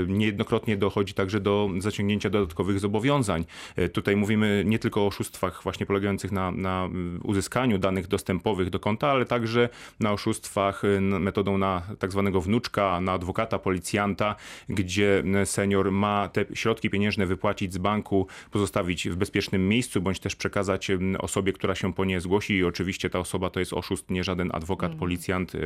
Niejednokrotnie 0.08 0.76
dochodzi 0.76 1.14
także 1.14 1.40
do 1.40 1.70
zaciągnięcia 1.78 2.30
dodatkowych 2.30 2.80
zobowiązań. 2.80 3.44
Tutaj 3.92 4.16
mówimy 4.16 4.62
nie 4.66 4.78
tylko 4.78 5.02
o 5.02 5.06
oszustwach 5.06 5.62
właśnie 5.62 5.86
polegających 5.86 6.32
na, 6.32 6.50
na 6.50 6.84
mm, 6.84 7.20
uzyskaniu 7.24 7.78
danych 7.78 8.06
dostępowych 8.06 8.70
do 8.70 8.80
konta, 8.80 9.10
ale 9.10 9.24
także 9.24 9.68
na 10.00 10.12
oszustwach 10.12 10.82
metodą 11.00 11.58
na 11.64 11.96
tak 11.98 12.12
zwanego 12.12 12.40
wnuczka, 12.40 13.00
na 13.00 13.12
adwokata, 13.12 13.58
policjanta, 13.58 14.36
gdzie 14.68 15.22
senior 15.44 15.92
ma 15.92 16.28
te 16.28 16.44
środki 16.54 16.90
pieniężne 16.90 17.26
wypłacić 17.26 17.72
z 17.72 17.78
banku, 17.78 18.26
pozostawić 18.50 19.08
w 19.08 19.16
bezpiecznym 19.16 19.68
miejscu, 19.68 20.00
bądź 20.00 20.20
też 20.20 20.36
przekazać 20.36 20.90
osobie, 21.18 21.52
która 21.52 21.74
się 21.74 21.94
po 21.94 22.04
nie 22.04 22.20
zgłosi 22.20 22.54
i 22.54 22.64
oczywiście 22.64 23.10
ta 23.10 23.18
osoba 23.18 23.50
to 23.50 23.60
jest 23.60 23.72
oszust, 23.72 24.10
nie 24.10 24.24
żaden 24.24 24.50
adwokat, 24.52 24.94
policjant, 24.94 25.52
e, 25.54 25.58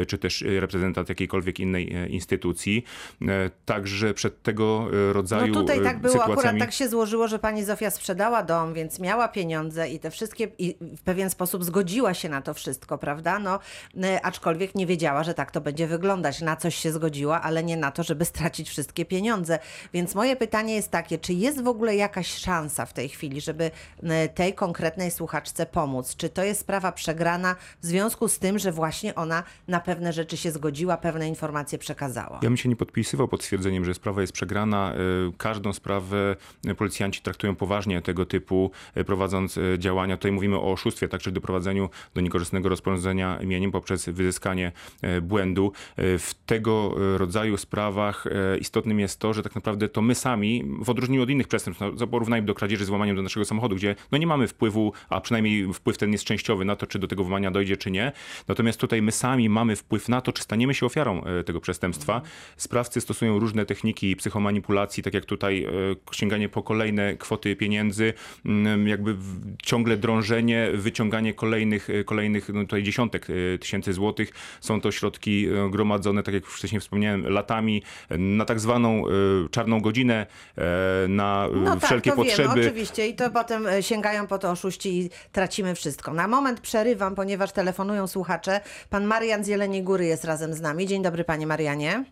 e, 0.00 0.06
czy 0.06 0.18
też 0.18 0.42
e, 0.42 0.60
reprezentant 0.60 1.08
jakiejkolwiek 1.08 1.60
innej 1.60 1.94
e, 1.94 2.08
instytucji. 2.08 2.84
E, 3.22 3.50
Także 3.64 4.14
przed 4.14 4.42
tego 4.42 4.88
e, 5.10 5.12
rodzaju 5.12 5.54
No 5.54 5.60
tutaj 5.60 5.82
tak 5.82 6.00
było, 6.00 6.14
akurat 6.14 6.28
sytuacjami... 6.28 6.60
tak 6.60 6.72
się 6.72 6.88
złożyło, 6.88 7.28
że 7.28 7.38
pani 7.38 7.64
Zofia 7.64 7.90
sprzedała 7.90 8.42
dom, 8.42 8.74
więc 8.74 8.98
miała 8.98 9.28
pieniądze 9.28 9.88
i 9.88 9.98
te 9.98 10.10
wszystkie, 10.10 10.48
i 10.58 10.76
w 10.96 11.02
pewien 11.02 11.30
sposób 11.30 11.64
zgodziła 11.64 12.14
się 12.14 12.28
na 12.28 12.42
to 12.42 12.54
wszystko, 12.54 12.98
prawda? 12.98 13.38
No, 13.38 13.58
y, 13.94 14.22
aczkolwiek 14.22 14.74
nie 14.74 14.86
wiedziała, 14.86 15.21
że 15.22 15.34
tak 15.34 15.50
to 15.50 15.60
będzie 15.60 15.86
wyglądać. 15.86 16.40
Na 16.40 16.56
coś 16.56 16.74
się 16.74 16.92
zgodziła, 16.92 17.42
ale 17.42 17.64
nie 17.64 17.76
na 17.76 17.90
to, 17.90 18.02
żeby 18.02 18.24
stracić 18.24 18.68
wszystkie 18.68 19.04
pieniądze. 19.04 19.58
Więc 19.92 20.14
moje 20.14 20.36
pytanie 20.36 20.74
jest 20.74 20.90
takie, 20.90 21.18
czy 21.18 21.32
jest 21.32 21.62
w 21.62 21.68
ogóle 21.68 21.96
jakaś 21.96 22.34
szansa 22.34 22.86
w 22.86 22.92
tej 22.92 23.08
chwili, 23.08 23.40
żeby 23.40 23.70
e, 24.02 24.28
tej 24.28 24.54
konkretnej 24.54 25.10
słuchaczce 25.10 25.66
pomóc? 25.66 26.16
Czy 26.16 26.28
to 26.28 26.44
jest 26.44 26.60
sprawa 26.60 26.92
przegrana 26.92 27.56
w 27.82 27.86
związku 27.86 28.28
z 28.28 28.38
tym, 28.38 28.58
że 28.58 28.72
właśnie 28.72 29.14
ona 29.14 29.42
na 29.68 29.80
pewne 29.80 30.12
rzeczy 30.12 30.36
się 30.36 30.50
zgodziła, 30.50 30.96
pewne 30.96 31.28
informacje 31.28 31.78
przekazała? 31.78 32.40
Ja 32.42 32.48
bym 32.48 32.56
się 32.56 32.68
nie 32.68 32.76
podpisywał 32.76 33.28
pod 33.28 33.42
stwierdzeniem, 33.42 33.84
że 33.84 33.94
sprawa 33.94 34.20
jest 34.20 34.32
przegrana. 34.32 34.94
Y, 34.94 35.32
Każdą 35.38 35.72
sprawę 35.72 36.36
y, 36.66 36.74
policjanci 36.74 37.22
traktują 37.22 37.56
poważnie 37.56 38.02
tego 38.02 38.26
typu, 38.26 38.70
prowadząc 39.06 39.58
działania. 39.78 40.16
Tutaj 40.16 40.32
mówimy 40.32 40.56
o 40.56 40.72
oszustwie, 40.72 41.08
także 41.08 41.32
doprowadzeniu 41.32 41.88
do 42.14 42.20
niekorzystnego 42.20 42.68
rozporządzenia 42.68 43.38
mieniem 43.44 43.72
poprzez 43.72 44.08
wyzyskanie 44.08 44.72
błędu. 45.20 45.72
Y, 45.98 46.18
W 46.18 46.34
tego 46.46 46.94
y, 47.14 47.18
rodzaju 47.18 47.56
sprawach 47.56 48.24
istotnym 48.60 49.00
jest 49.00 49.18
to, 49.18 49.34
że 49.34 49.42
tak 49.42 49.54
naprawdę 49.54 49.88
to 49.88 50.02
my 50.02 50.14
sami, 50.14 50.64
w 50.82 50.90
odróżnieniu 50.90 51.22
od 51.22 51.30
innych 51.30 51.48
przestępstw, 51.48 51.84
no, 52.00 52.06
porównajmy 52.06 52.46
do 52.46 52.54
kradzieży 52.54 52.84
z 52.84 52.88
włamaniem 52.88 53.16
do 53.16 53.22
naszego 53.22 53.44
samochodu, 53.44 53.76
gdzie 53.76 53.94
no 54.12 54.18
nie 54.18 54.26
mamy 54.26 54.48
wpływu, 54.48 54.92
a 55.08 55.20
przynajmniej 55.20 55.74
wpływ 55.74 55.98
ten 55.98 56.12
jest 56.12 56.24
częściowy 56.24 56.64
na 56.64 56.76
to, 56.76 56.86
czy 56.86 56.98
do 56.98 57.08
tego 57.08 57.24
włamania 57.24 57.50
dojdzie, 57.50 57.76
czy 57.76 57.90
nie. 57.90 58.12
Natomiast 58.48 58.80
tutaj 58.80 59.02
my 59.02 59.12
sami 59.12 59.48
mamy 59.48 59.76
wpływ 59.76 60.08
na 60.08 60.20
to, 60.20 60.32
czy 60.32 60.42
staniemy 60.42 60.74
się 60.74 60.86
ofiarą 60.86 61.24
e, 61.24 61.44
tego 61.44 61.60
przestępstwa. 61.60 62.22
Sprawcy 62.56 63.00
stosują 63.00 63.38
różne 63.38 63.66
techniki 63.66 64.16
psychomanipulacji, 64.16 65.02
tak 65.02 65.14
jak 65.14 65.24
tutaj 65.24 65.64
e, 65.64 65.68
sięganie 66.12 66.48
po 66.48 66.62
kolejne 66.62 67.16
kwoty 67.16 67.56
pieniędzy, 67.56 68.14
mm, 68.44 68.88
jakby 68.88 69.16
ciągle 69.62 69.96
drążenie, 69.96 70.70
wyciąganie 70.74 71.34
kolejnych, 71.34 71.90
e, 71.90 72.04
kolejnych 72.04 72.48
no 72.48 72.60
tutaj 72.60 72.82
dziesiątek 72.82 73.26
e, 73.30 73.58
tysięcy 73.58 73.92
złotych. 73.92 74.32
Są 74.60 74.80
to 74.80 74.92
środki 75.02 75.46
e, 75.48 75.70
gromadzone, 75.70 76.22
tak 76.22 76.34
jak 76.34 76.44
już 76.44 76.54
wcześniej 76.54 76.80
wspomniałem, 76.80 77.28
latami 77.28 77.82
na 78.18 78.44
tak 78.44 78.60
zwaną 78.60 79.04
e, 79.06 79.10
czarną 79.50 79.80
godzinę, 79.80 80.26
e, 80.58 81.08
na 81.08 81.48
e, 81.76 81.80
wszelkie 81.80 82.10
tak, 82.10 82.18
to 82.18 82.24
potrzeby. 82.24 82.48
Wiemy, 82.48 82.68
oczywiście 82.68 83.08
i 83.08 83.14
to 83.14 83.30
potem 83.30 83.66
sięgają 83.80 84.26
po 84.26 84.38
to 84.38 84.50
oszuści 84.50 85.00
i 85.00 85.10
tracimy 85.32 85.74
wszystko. 85.74 86.12
Na 86.14 86.28
moment 86.28 86.60
przerywam, 86.60 87.14
ponieważ 87.14 87.52
telefonują 87.52 88.06
słuchacze. 88.06 88.60
Pan 88.90 89.04
Marian 89.04 89.44
z 89.44 89.48
Jeleniej 89.48 89.82
Góry 89.82 90.04
jest 90.04 90.24
razem 90.24 90.54
z 90.54 90.60
nami. 90.60 90.86
Dzień 90.86 91.02
dobry 91.02 91.24
panie 91.24 91.46
Marianie. 91.46 92.04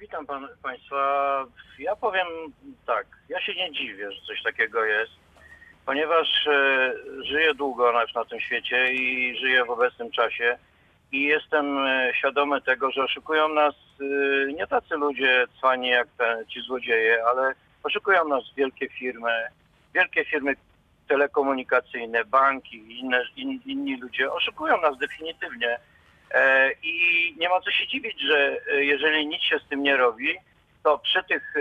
Witam 0.00 0.26
pan, 0.26 0.48
Państwa. 0.62 1.00
Ja 1.78 1.96
powiem 1.96 2.26
tak, 2.86 3.06
ja 3.28 3.40
się 3.40 3.54
nie 3.54 3.72
dziwię, 3.72 4.12
że 4.12 4.20
coś 4.26 4.42
takiego 4.42 4.84
jest, 4.84 5.12
ponieważ 5.86 6.46
e, 6.46 6.92
żyję 7.24 7.54
długo 7.54 7.92
na, 7.92 8.04
na 8.14 8.24
tym 8.24 8.40
świecie 8.40 8.92
i 8.92 9.36
żyję 9.40 9.64
w 9.64 9.70
obecnym 9.70 10.10
czasie 10.10 10.58
i 11.12 11.22
jestem 11.22 11.78
e, 11.78 12.12
świadomy 12.14 12.60
tego, 12.60 12.90
że 12.90 13.04
oszukują 13.04 13.48
nas 13.48 13.74
e, 14.00 14.52
nie 14.52 14.66
tacy 14.66 14.94
ludzie 14.96 15.46
cwani 15.58 15.88
jak 15.88 16.08
te, 16.18 16.44
ci 16.48 16.60
złodzieje, 16.60 17.24
ale 17.24 17.54
oszukują 17.82 18.28
nas 18.28 18.44
wielkie 18.56 18.88
firmy, 18.88 19.30
wielkie 19.94 20.24
firmy 20.24 20.54
telekomunikacyjne, 21.08 22.24
banki 22.24 23.00
inne, 23.00 23.22
in, 23.36 23.60
inni 23.66 23.96
ludzie. 23.96 24.32
Oszukują 24.32 24.80
nas 24.80 24.98
definitywnie. 24.98 25.78
E, 26.30 26.70
I 26.82 27.34
nie 27.38 27.48
ma 27.48 27.60
co 27.60 27.70
się 27.70 27.86
dziwić, 27.86 28.20
że 28.20 28.60
jeżeli 28.72 29.26
nic 29.26 29.42
się 29.42 29.58
z 29.58 29.68
tym 29.68 29.82
nie 29.82 29.96
robi, 29.96 30.34
to 30.82 30.98
przy 30.98 31.24
tych 31.24 31.54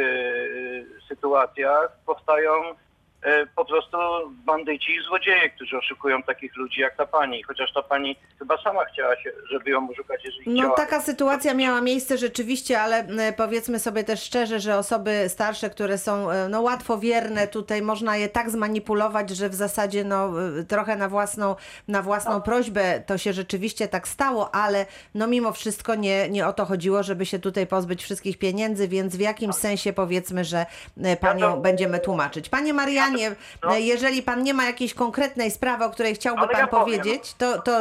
sytuacjach 1.07 1.97
powstają 2.05 2.51
po 3.55 3.65
prostu 3.65 3.98
bandyci 4.46 4.91
i 4.91 5.03
złodzieje, 5.08 5.50
którzy 5.50 5.77
oszukują 5.77 6.24
takich 6.24 6.55
ludzi 6.55 6.82
jak 6.82 6.98
ta 6.98 7.05
pani. 7.05 7.44
Chociaż 7.44 7.74
ta 7.74 7.84
pani 7.84 8.15
chyba 8.39 8.58
sama 8.63 8.86
chciała 8.86 9.15
się, 9.15 9.32
żeby 9.51 9.70
ją 9.70 9.89
oszukać, 9.89 10.22
jeżeli 10.25 10.50
No 10.51 10.62
chciała. 10.62 10.75
taka 10.75 11.01
sytuacja 11.01 11.53
miała 11.53 11.82
miejsce 11.82 12.17
rzeczywiście, 12.17 12.82
ale 12.82 12.98
e, 13.00 13.34
powiedzmy 13.34 13.79
sobie 13.79 14.03
też 14.03 14.24
szczerze, 14.24 14.60
że 14.60 14.77
osoby 14.77 15.25
starsze, 15.29 15.70
które 15.70 15.98
są 15.98 16.32
e, 16.32 16.50
no, 16.50 16.62
łatwowierne, 16.62 17.48
tutaj 17.48 17.82
można 17.82 18.17
je 18.17 18.29
tak 18.29 18.50
zmanipulować, 18.50 19.29
że 19.29 19.50
w 19.50 19.55
zasadzie 19.55 20.03
no, 20.03 20.32
e, 20.60 20.63
trochę 20.63 20.96
na 20.96 21.10
własną, 21.10 21.55
na 21.88 22.01
własną 22.01 22.41
prośbę 22.41 23.01
to 23.05 23.17
się 23.17 23.34
rzeczywiście 23.34 23.88
tak 23.88 24.08
stało, 24.08 24.55
ale 24.55 24.86
no 25.15 25.27
mimo 25.27 25.51
wszystko 25.51 25.96
nie, 25.96 26.29
nie 26.29 26.48
o 26.48 26.53
to 26.53 26.65
chodziło, 26.65 27.03
żeby 27.03 27.25
się 27.25 27.39
tutaj 27.39 27.67
pozbyć 27.67 28.03
wszystkich 28.03 28.38
pieniędzy, 28.39 28.88
więc 28.88 29.15
w 29.15 29.20
jakimś 29.20 29.55
sensie 29.55 29.94
powiedzmy, 29.94 30.44
że 30.44 30.65
e, 31.03 31.17
panią 31.17 31.53
to- 31.53 31.58
będziemy 31.62 32.00
tłumaczyć. 32.00 32.50
Panie 32.50 32.74
Marianie, 32.74 33.14
no. 33.63 33.75
e, 33.75 33.79
jeżeli 33.81 34.24
pan 34.24 34.43
nie 34.43 34.53
ma 34.53 34.65
jakiejś 34.65 34.93
konkretnej 34.93 35.51
sprawy, 35.51 35.86
o 35.86 35.89
której 35.89 36.15
chciałby 36.15 36.41
Ale 36.41 36.50
pan 36.50 36.60
ja 36.62 36.67
powiedzieć, 36.67 37.34
to, 37.34 37.62
to 37.62 37.72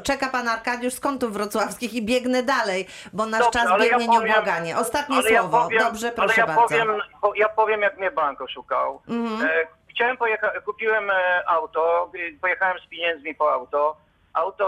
czeka 0.00 0.28
pan 0.28 0.48
Arkadiusz 0.48 0.94
z 0.94 1.00
kątów 1.00 1.32
wrocławskich 1.32 1.94
i 1.94 2.02
biegnę 2.02 2.42
dalej, 2.42 2.86
bo 3.12 3.26
nasz 3.26 3.40
Dobrze, 3.44 3.58
czas 3.60 3.70
ja 3.70 3.78
biegnie 3.78 4.06
powiem- 4.06 4.10
nieubłaganie. 4.10 4.76
Ostatnie 4.78 5.16
ale 5.16 5.30
ja 5.30 5.40
słowo. 5.40 5.62
powiem- 5.64 5.78
Dobrze, 5.78 6.12
proszę 6.12 6.42
ale 6.42 6.52
ja 6.52 6.56
bardzo. 6.56 6.74
Mhm. 6.74 6.88
Powiem, 6.88 7.02
po, 7.20 7.34
ja 7.34 7.48
powiem, 7.48 7.80
jak 7.82 7.98
mnie 7.98 8.10
bank 8.10 8.40
oszukał. 8.40 9.02
E, 9.44 9.66
chciałem 9.90 10.16
pojechać, 10.16 10.64
kupiłem 10.64 11.10
e, 11.10 11.42
auto, 11.48 12.10
pojechałem 12.40 12.78
z 12.86 12.88
pieniędzmi 12.88 13.34
po 13.34 13.52
auto. 13.52 13.96
Auto 14.34 14.64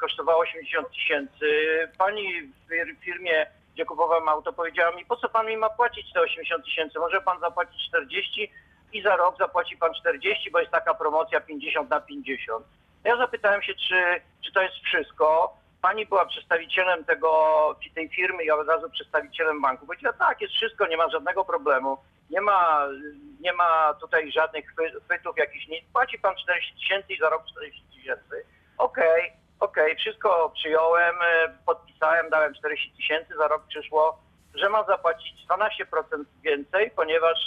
kosztowało 0.00 0.38
80 0.42 0.88
tysięcy. 0.90 1.46
Pani 1.98 2.42
w 2.42 2.70
fir- 2.70 3.04
firmie, 3.04 3.46
gdzie 3.74 3.84
kupowałem 3.84 4.28
auto, 4.28 4.52
powiedziała 4.52 4.96
mi, 4.96 5.04
po 5.06 5.16
co 5.16 5.28
pan 5.28 5.46
mi 5.46 5.56
ma 5.56 5.70
płacić 5.70 6.12
te 6.12 6.20
80 6.20 6.64
tysięcy? 6.64 6.98
Może 6.98 7.20
pan 7.20 7.40
zapłacić 7.40 7.88
40 7.88 8.52
i 8.92 9.02
za 9.02 9.16
rok 9.16 9.36
zapłaci 9.38 9.76
pan 9.76 9.94
40, 9.94 10.50
bo 10.50 10.58
jest 10.58 10.72
taka 10.72 10.94
promocja 10.94 11.40
50 11.40 11.90
na 11.90 12.00
50. 12.00 12.66
Ja 13.04 13.16
zapytałem 13.16 13.62
się, 13.62 13.74
czy, 13.74 14.20
czy 14.44 14.52
to 14.52 14.62
jest 14.62 14.74
wszystko. 14.76 15.56
Pani 15.82 16.06
była 16.06 16.26
przedstawicielem 16.26 17.04
tego, 17.04 17.30
tej 17.94 18.08
firmy 18.08 18.44
i 18.44 18.50
od 18.50 18.68
razu 18.68 18.90
przedstawicielem 18.90 19.62
banku. 19.62 19.86
Powiedziała, 19.86 20.16
tak, 20.18 20.40
jest 20.40 20.54
wszystko, 20.54 20.86
nie 20.86 20.96
ma 20.96 21.08
żadnego 21.10 21.44
problemu. 21.44 21.98
Nie 22.30 22.40
ma, 22.40 22.86
nie 23.40 23.52
ma 23.52 23.94
tutaj 23.94 24.32
żadnych 24.32 24.64
chwy- 24.74 25.00
chwytów 25.04 25.36
jakichś 25.38 25.68
nic. 25.68 25.84
Płaci 25.92 26.18
pan 26.18 26.34
40 26.36 26.74
tysięcy 26.74 27.12
i 27.12 27.18
za 27.18 27.30
rok 27.30 27.42
40 27.46 27.82
tysięcy. 27.94 28.44
Okej, 28.78 29.32
okej, 29.60 29.96
wszystko 29.96 30.50
przyjąłem, 30.54 31.14
e, 31.22 31.48
podpisałem, 31.66 32.30
dałem 32.30 32.54
40 32.54 32.92
tysięcy, 32.96 33.34
za 33.36 33.48
rok 33.48 33.62
przyszło, 33.68 34.18
że 34.54 34.68
mam 34.68 34.86
zapłacić 34.86 35.46
12% 35.46 36.24
więcej, 36.42 36.90
ponieważ 36.90 37.38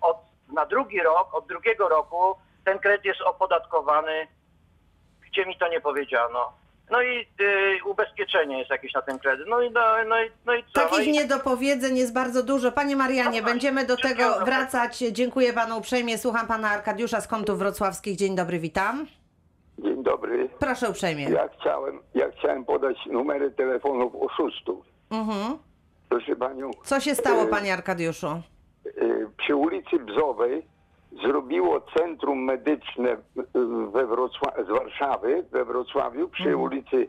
od, 0.00 0.16
na 0.52 0.66
drugi 0.66 1.00
rok, 1.00 1.34
od 1.34 1.46
drugiego 1.46 1.88
roku 1.88 2.34
ten 2.64 2.78
kredyt 2.78 3.04
jest 3.04 3.20
opodatkowany, 3.20 4.26
gdzie 5.30 5.46
mi 5.46 5.58
to 5.58 5.68
nie 5.68 5.80
powiedziano. 5.80 6.52
No 6.90 7.02
i 7.02 7.26
y, 7.40 7.84
ubezpieczenie 7.84 8.58
jest 8.58 8.70
jakieś 8.70 8.94
na 8.94 9.02
ten 9.02 9.18
kredyt. 9.18 9.46
No 9.48 9.62
i, 9.62 9.70
no, 9.70 9.80
no, 10.08 10.22
i, 10.22 10.30
no 10.46 10.54
i 10.54 10.62
co? 10.62 10.80
No 10.84 10.88
Takich 10.88 11.06
i, 11.06 11.12
niedopowiedzeń 11.12 11.96
jest 11.96 12.12
bardzo 12.14 12.42
dużo. 12.42 12.72
Panie 12.72 12.96
Marianie, 12.96 13.40
No, 13.42 13.48
będziemy 13.48 13.86
do 13.86 13.96
tego 13.96 14.44
wracać. 14.44 14.98
Dziękuję 14.98 15.52
panu 15.52 15.78
uprzejmie. 15.78 16.18
Słucham 16.18 16.46
pana 16.46 16.70
Arkadiusza 16.70 17.20
z 17.20 17.28
kątów 17.28 17.58
wrocławskich. 17.58 18.16
Dzień 18.16 18.36
dobry, 18.36 18.58
witam. 18.58 19.06
Dzień 19.78 20.02
dobry. 20.02 20.48
Proszę 20.58 20.90
uprzejmie. 20.90 21.24
Ja 21.30 21.48
chciałem, 21.60 22.00
ja 22.14 22.30
chciałem 22.38 22.64
podać 22.64 22.96
numery 23.06 23.50
telefonów 23.50 24.12
oszustów. 24.14 24.84
Mhm. 25.10 25.58
Proszę 26.08 26.36
panią, 26.36 26.70
Co 26.84 27.00
się 27.00 27.14
stało, 27.14 27.42
E, 27.42 27.46
panie 27.46 27.72
Arkadiuszu? 27.72 28.42
Y, 28.86 29.26
przy 29.36 29.56
ulicy 29.56 29.98
Bzowej 29.98 30.62
zrobiło 31.24 31.80
centrum 31.80 32.44
medyczne 32.44 33.16
we 33.92 34.06
z 34.66 34.68
Warszawy, 34.68 35.44
we 35.50 35.64
Wrocławiu, 35.64 36.28
przy 36.28 36.42
Mhm. 36.48 36.60
ulicy 36.60 37.08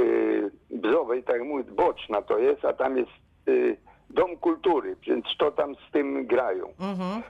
y, 0.00 0.50
Bzowej, 0.70 1.22
tak 1.24 1.36
jak 1.36 1.44
mówię, 1.44 1.64
boczna 1.64 2.22
to 2.22 2.38
jest, 2.38 2.64
a 2.64 2.72
tam 2.72 2.96
jest 2.96 3.10
y, 3.48 3.76
Dom 4.10 4.36
Kultury, 4.36 4.96
więc 5.06 5.24
to 5.38 5.50
tam 5.50 5.74
z 5.74 5.92
tym 5.92 6.26
grają. 6.26 6.66
Mhm. 6.80 7.22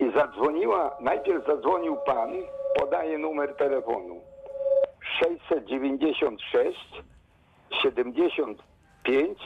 I 0.00 0.12
zadzwoniła, 0.12 0.96
najpierw 1.00 1.46
zadzwonił 1.46 1.96
pan, 2.06 2.30
podaje 2.80 3.18
numer 3.18 3.56
telefonu 3.56 4.20
696 5.20 7.02
75 7.82 9.38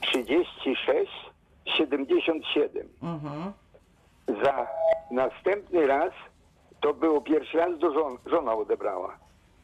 36 0.00 1.21
77. 1.66 2.88
Mhm. 3.02 3.52
Za 4.44 4.66
następny 5.10 5.86
raz 5.86 6.12
to 6.80 6.94
było 6.94 7.20
pierwszy 7.20 7.56
raz 7.58 7.78
do 7.78 7.92
żon, 7.92 8.18
żona 8.26 8.54
odebrała. 8.54 9.16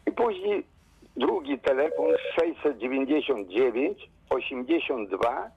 I 0.07 0.13
później 0.13 0.65
drugi 1.17 1.59
telefon 1.59 2.07
699 2.35 4.09
82 4.31 5.51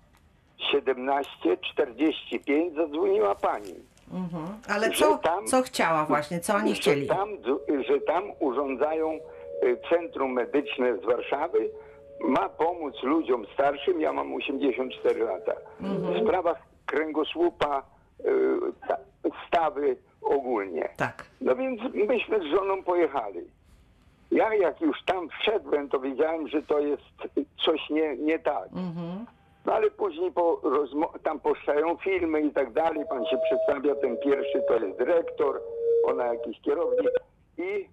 17 0.71 1.57
45 1.73 2.75
zadzwoniła 2.75 3.35
pani. 3.35 3.73
Mhm. 4.13 4.43
Ale 4.67 4.89
co, 4.91 5.17
tam- 5.17 5.47
co 5.47 5.61
chciała 5.61 6.05
właśnie? 6.05 6.39
Co 6.39 6.55
oni 6.55 6.69
że 6.69 6.75
chcieli? 6.75 7.07
Tam, 7.07 7.29
że 7.87 8.01
tam 8.01 8.23
urządzają 8.39 9.11
y, 9.63 9.77
centrum 9.89 10.31
medyczne 10.33 10.97
z 10.97 11.05
Warszawy. 11.05 11.69
Ma 12.23 12.49
pomóc 12.49 13.03
ludziom 13.03 13.45
starszym. 13.53 14.01
Ja 14.01 14.13
mam 14.13 14.33
84 14.33 15.23
lata. 15.23 15.53
Mhm. 15.81 16.13
W 16.13 16.23
sprawach 16.27 16.57
kręgosłupa, 16.85 17.83
y, 18.19 18.23
ta- 18.87 18.97
stawy 19.47 19.97
ogólnie. 20.21 20.89
Tak. 20.97 21.25
No 21.41 21.55
więc 21.55 21.81
myśmy 21.93 22.39
z 22.39 22.43
żoną 22.43 22.83
pojechali. 22.83 23.41
Ja 24.31 24.55
jak 24.55 24.81
już 24.81 25.03
tam 25.05 25.29
wszedłem, 25.29 25.89
to 25.89 25.99
wiedziałem, 25.99 26.47
że 26.47 26.61
to 26.63 26.79
jest 26.79 27.03
coś 27.65 27.89
nie, 27.89 28.17
nie 28.17 28.39
tak. 28.39 28.69
No 29.65 29.73
ale 29.73 29.91
później 29.91 30.31
po 30.31 30.61
tam 31.23 31.39
powstają 31.39 31.97
filmy 31.97 32.41
i 32.41 32.51
tak 32.51 32.71
dalej, 32.73 33.05
pan 33.09 33.25
się 33.25 33.37
przedstawia, 33.37 33.95
ten 33.95 34.17
pierwszy 34.17 34.61
to 34.67 34.73
jest 34.85 34.97
dyrektor, 34.97 35.61
ona 36.05 36.25
jakiś 36.33 36.61
kierownik 36.61 37.11
i 37.57 37.87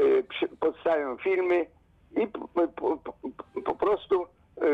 y, 0.00 0.24
przy, 0.28 0.48
powstają 0.48 1.16
filmy 1.16 1.66
i 2.16 2.26
po, 2.26 2.48
po, 2.76 2.96
po, 3.64 3.74
prostu 3.74 4.22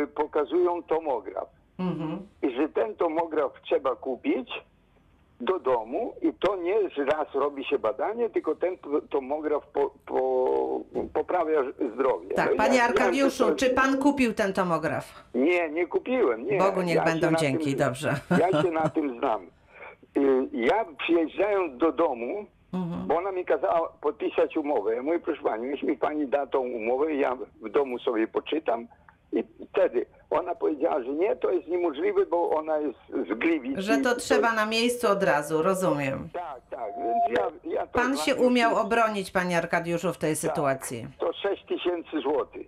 y, 0.02 0.06
pokazują 0.06 0.82
tomograf. 0.82 1.48
I 2.42 2.50
że 2.56 2.68
ten 2.68 2.94
tomograf 2.96 3.52
trzeba 3.62 3.96
kupić 3.96 4.50
do 5.40 5.58
domu 5.58 6.14
i 6.22 6.32
to 6.34 6.56
nie 6.56 6.90
że 6.90 7.04
raz 7.04 7.34
robi 7.34 7.64
się 7.64 7.78
badanie, 7.78 8.30
tylko 8.30 8.54
ten 8.54 8.78
to- 8.78 9.00
tomograf 9.10 9.66
po, 9.66 9.90
po, 10.06 10.80
poprawia 11.14 11.60
zdrowie. 11.94 12.34
Tak, 12.34 12.50
No 12.50 12.56
panie 12.56 12.76
ja- 12.76 12.84
Arkadiuszu, 12.84 13.44
to- 13.44 13.54
czy 13.54 13.70
pan 13.70 13.98
kupił 13.98 14.34
ten 14.34 14.52
tomograf? 14.52 15.24
nie, 15.34 15.70
nie 15.70 15.86
kupiłem. 15.86 16.44
Nie. 16.46 16.58
Bogu 16.58 16.82
niech 16.82 16.96
Ja 16.96 17.04
będą 17.04 17.32
dzięki, 17.34 17.70
tym, 17.76 17.78
dobrze. 17.86 18.14
Ja 18.30 18.62
się 18.62 18.70
na 18.70 18.88
tym 18.88 19.18
znam. 19.18 19.42
Y, 20.16 20.48
Ja 20.52 20.84
przyjeżdżając 20.98 21.78
do 21.78 21.92
domu, 21.92 22.46
Mhm. 22.72 23.06
bo 23.06 23.16
ona 23.16 23.32
mi 23.32 23.44
kazała 23.44 23.88
podpisać 24.00 24.56
umowę. 24.56 24.94
Ja 24.94 25.02
mówię, 25.02 25.18
proszę 25.18 25.42
pani, 25.42 25.68
niech 25.68 25.82
mi 25.82 25.96
pani 25.96 26.28
da 26.28 26.46
tą 26.46 26.60
umowę, 26.60 27.14
ja 27.14 27.36
w 27.62 27.68
domu 27.68 27.98
sobie 27.98 28.28
poczytam. 28.28 28.88
I 29.32 29.44
wtedy 29.70 30.06
ona 30.30 30.54
powiedziała, 30.54 31.02
że 31.02 31.08
nie, 31.08 31.36
to 31.36 31.50
jest 31.50 31.68
niemożliwe, 31.68 32.26
bo 32.26 32.50
ona 32.50 32.78
jest 32.78 32.98
z 33.08 33.38
Gliwic. 33.38 33.78
Że 33.78 33.98
to 33.98 34.16
trzeba 34.16 34.52
na 34.52 34.66
miejscu 34.66 35.08
od 35.08 35.22
razu, 35.22 35.62
rozumiem. 35.62 36.28
Tak, 36.32 36.60
tak, 36.70 36.92
więc 36.98 37.38
ja, 37.38 37.72
ja 37.72 37.86
to 37.86 37.98
Pan 37.98 38.16
się 38.16 38.34
umiał 38.34 38.76
obronić, 38.76 39.30
panie 39.30 39.58
Arkadiuszu, 39.58 40.12
w 40.12 40.18
tej 40.18 40.36
sytuacji. 40.36 41.06
To 41.18 41.32
6 41.32 41.64
tysięcy 41.64 42.20
złotych. 42.20 42.66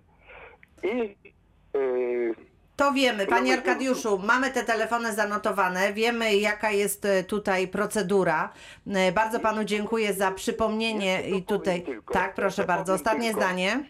I 0.83 1.15
y, 1.77 2.35
To 2.79 2.91
wiemy, 2.93 3.27
panie 3.27 3.53
Arkadiuszu, 3.53 4.19
mamy 4.19 4.49
te 4.51 4.63
telefony 4.63 5.13
zanotowane, 5.13 5.93
wiemy 5.93 6.35
jaka 6.35 6.71
jest 6.71 7.05
e, 7.05 7.23
tutaj 7.23 7.67
procedura. 7.67 8.49
E, 8.87 9.11
Bardzo 9.11 9.39
panu 9.39 9.63
dziękuję 9.63 10.13
za 10.13 10.31
przypomnienie 10.31 11.21
i 11.29 11.43
tutaj. 11.43 11.81
tylko. 11.81 12.13
Tak, 12.13 12.33
proszę 12.33 12.63
bardzo. 12.63 12.93
Ostatnie 12.93 13.27
tylko. 13.29 13.41
zdanie. 13.41 13.83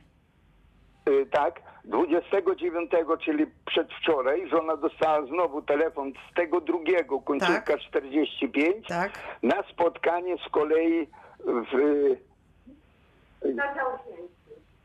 Y, 1.10 1.26
Tak, 1.32 1.62
29, 1.86 2.92
czyli 3.26 3.46
przedwczoraj, 3.66 4.50
żona 4.50 4.78
dostała 4.78 5.26
znowu 5.26 5.62
telefon 5.62 6.12
z 6.32 6.36
tego 6.36 6.62
drugiego, 6.62 7.20
końcówka 7.22 7.62
Tak. 7.74 7.80
45, 7.80 8.88
Tak. 8.88 9.12
na 9.44 9.64
spotkanie 9.74 10.36
z 10.48 10.50
kolei 10.52 11.08
w, 11.46 11.76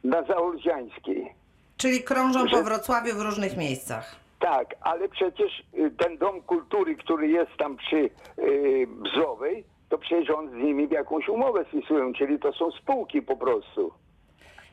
na 0.04 0.22
Zaolziańskiej. 0.22 1.43
Czyli 1.76 2.02
krążą 2.02 2.48
Że- 2.48 2.56
po 2.56 2.62
Wrocławiu 2.62 3.14
w 3.14 3.20
różnych 3.20 3.56
miejscach. 3.56 4.16
Tak, 4.40 4.74
ale 4.80 5.08
przecież 5.08 5.62
y, 5.78 5.90
ten 5.98 6.18
dom 6.18 6.42
kultury, 6.42 6.96
który 6.96 7.28
jest 7.28 7.50
tam 7.58 7.76
przy 7.76 7.96
y, 8.38 8.86
Bzowej, 8.86 9.64
to 9.88 9.98
przecież 9.98 10.30
on 10.30 10.50
z 10.50 10.54
nimi 10.54 10.88
jakąś 10.90 11.28
umowę 11.28 11.64
spisują, 11.68 12.12
czyli 12.12 12.38
to 12.38 12.52
są 12.52 12.70
spółki 12.70 13.22
po 13.22 13.36
prostu. 13.36 13.92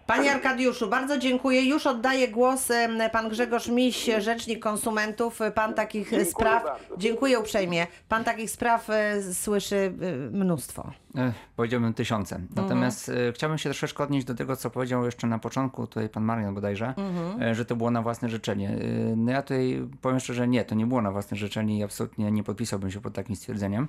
Panie 0.07 0.31
Arkadiuszu, 0.31 0.87
bardzo 0.87 1.17
dziękuję. 1.17 1.61
Już 1.65 1.87
oddaję 1.87 2.27
głos 2.27 2.71
pan 3.11 3.29
Grzegorz 3.29 3.67
Miś, 3.67 4.09
rzecznik 4.17 4.59
konsumentów. 4.59 5.39
Pan 5.55 5.73
takich 5.73 6.09
Dziękuję 6.09 6.25
spraw. 6.31 6.63
bardzo. 6.63 6.97
Dziękuję 6.97 7.39
uprzejmie. 7.39 7.87
Pan 8.09 8.23
takich 8.23 8.49
spraw 8.51 8.89
e, 8.89 9.21
słyszy 9.33 9.75
e, 10.01 10.15
mnóstwo. 10.31 10.91
E, 11.17 11.33
Powiedziałbym 11.55 11.93
tysiące. 11.93 12.39
Natomiast 12.55 13.09
e, 13.09 13.33
chciałbym 13.33 13.57
się 13.57 13.69
troszeczkę 13.69 14.03
odnieść 14.03 14.27
do 14.27 14.35
tego, 14.35 14.55
co 14.55 14.69
powiedział 14.69 15.05
jeszcze 15.05 15.27
na 15.27 15.39
początku 15.39 15.87
tutaj 15.87 16.09
pan 16.09 16.23
Marian 16.23 16.55
bodajże, 16.55 16.93
e, 17.41 17.55
że 17.55 17.65
to 17.65 17.75
było 17.75 17.91
na 17.91 18.01
własne 18.01 18.29
życzenie. 18.29 18.77
No 19.15 19.31
ja 19.31 19.41
tutaj 19.41 19.87
powiem 20.01 20.19
szczerze, 20.19 20.47
nie, 20.47 20.65
to 20.65 20.75
nie 20.75 20.85
było 20.85 21.01
na 21.01 21.11
własne 21.11 21.37
życzenie 21.37 21.77
i 21.77 21.83
absolutnie 21.83 22.31
nie 22.31 22.43
podpisałbym 22.43 22.91
się 22.91 23.01
pod 23.01 23.13
takim 23.13 23.35
stwierdzeniem. 23.35 23.87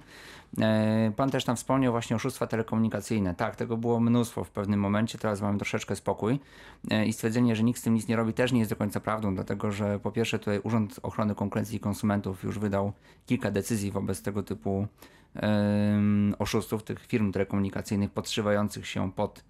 Pan 1.17 1.31
też 1.31 1.45
tam 1.45 1.57
wspomniał 1.57 1.93
właśnie 1.93 2.17
oszustwa 2.17 2.47
telekomunikacyjne. 2.47 3.35
Tak, 3.35 3.57
tego 3.57 3.77
było 3.77 4.01
mnóstwo 4.01 4.45
w 4.45 4.51
pewnym 4.51 4.81
momencie, 4.81 5.19
teraz 5.19 5.41
mamy 5.41 5.59
troszeczkę 5.59 5.97
spokój 5.97 6.41
i 7.07 7.13
stwierdzenie, 7.13 7.57
że 7.57 7.63
nikt 7.63 7.81
z 7.81 7.83
tym 7.83 7.95
nic 7.95 8.09
nie 8.09 8.17
robi 8.17 8.33
też 8.33 8.53
nie 8.53 8.59
jest 8.59 8.71
do 8.71 8.77
końca 8.77 9.01
prawdą, 9.01 9.35
dlatego 9.35 9.71
że 9.71 9.99
po 9.99 10.13
pierwsze 10.13 10.39
tutaj 10.39 10.61
Urząd 10.63 11.01
Ochrony 11.03 11.35
Konkurencji 11.35 11.77
i 11.77 11.81
Konsumentów 11.81 12.43
już 12.43 12.59
wydał 12.59 12.93
kilka 13.27 13.51
decyzji 13.51 13.91
wobec 13.91 14.23
tego 14.23 14.43
typu 14.43 14.87
oszustów, 16.39 16.83
tych 16.83 17.07
firm 17.07 17.33
telekomunikacyjnych 17.33 18.11
podszywających 18.11 18.87
się 18.87 19.13
pod 19.13 19.45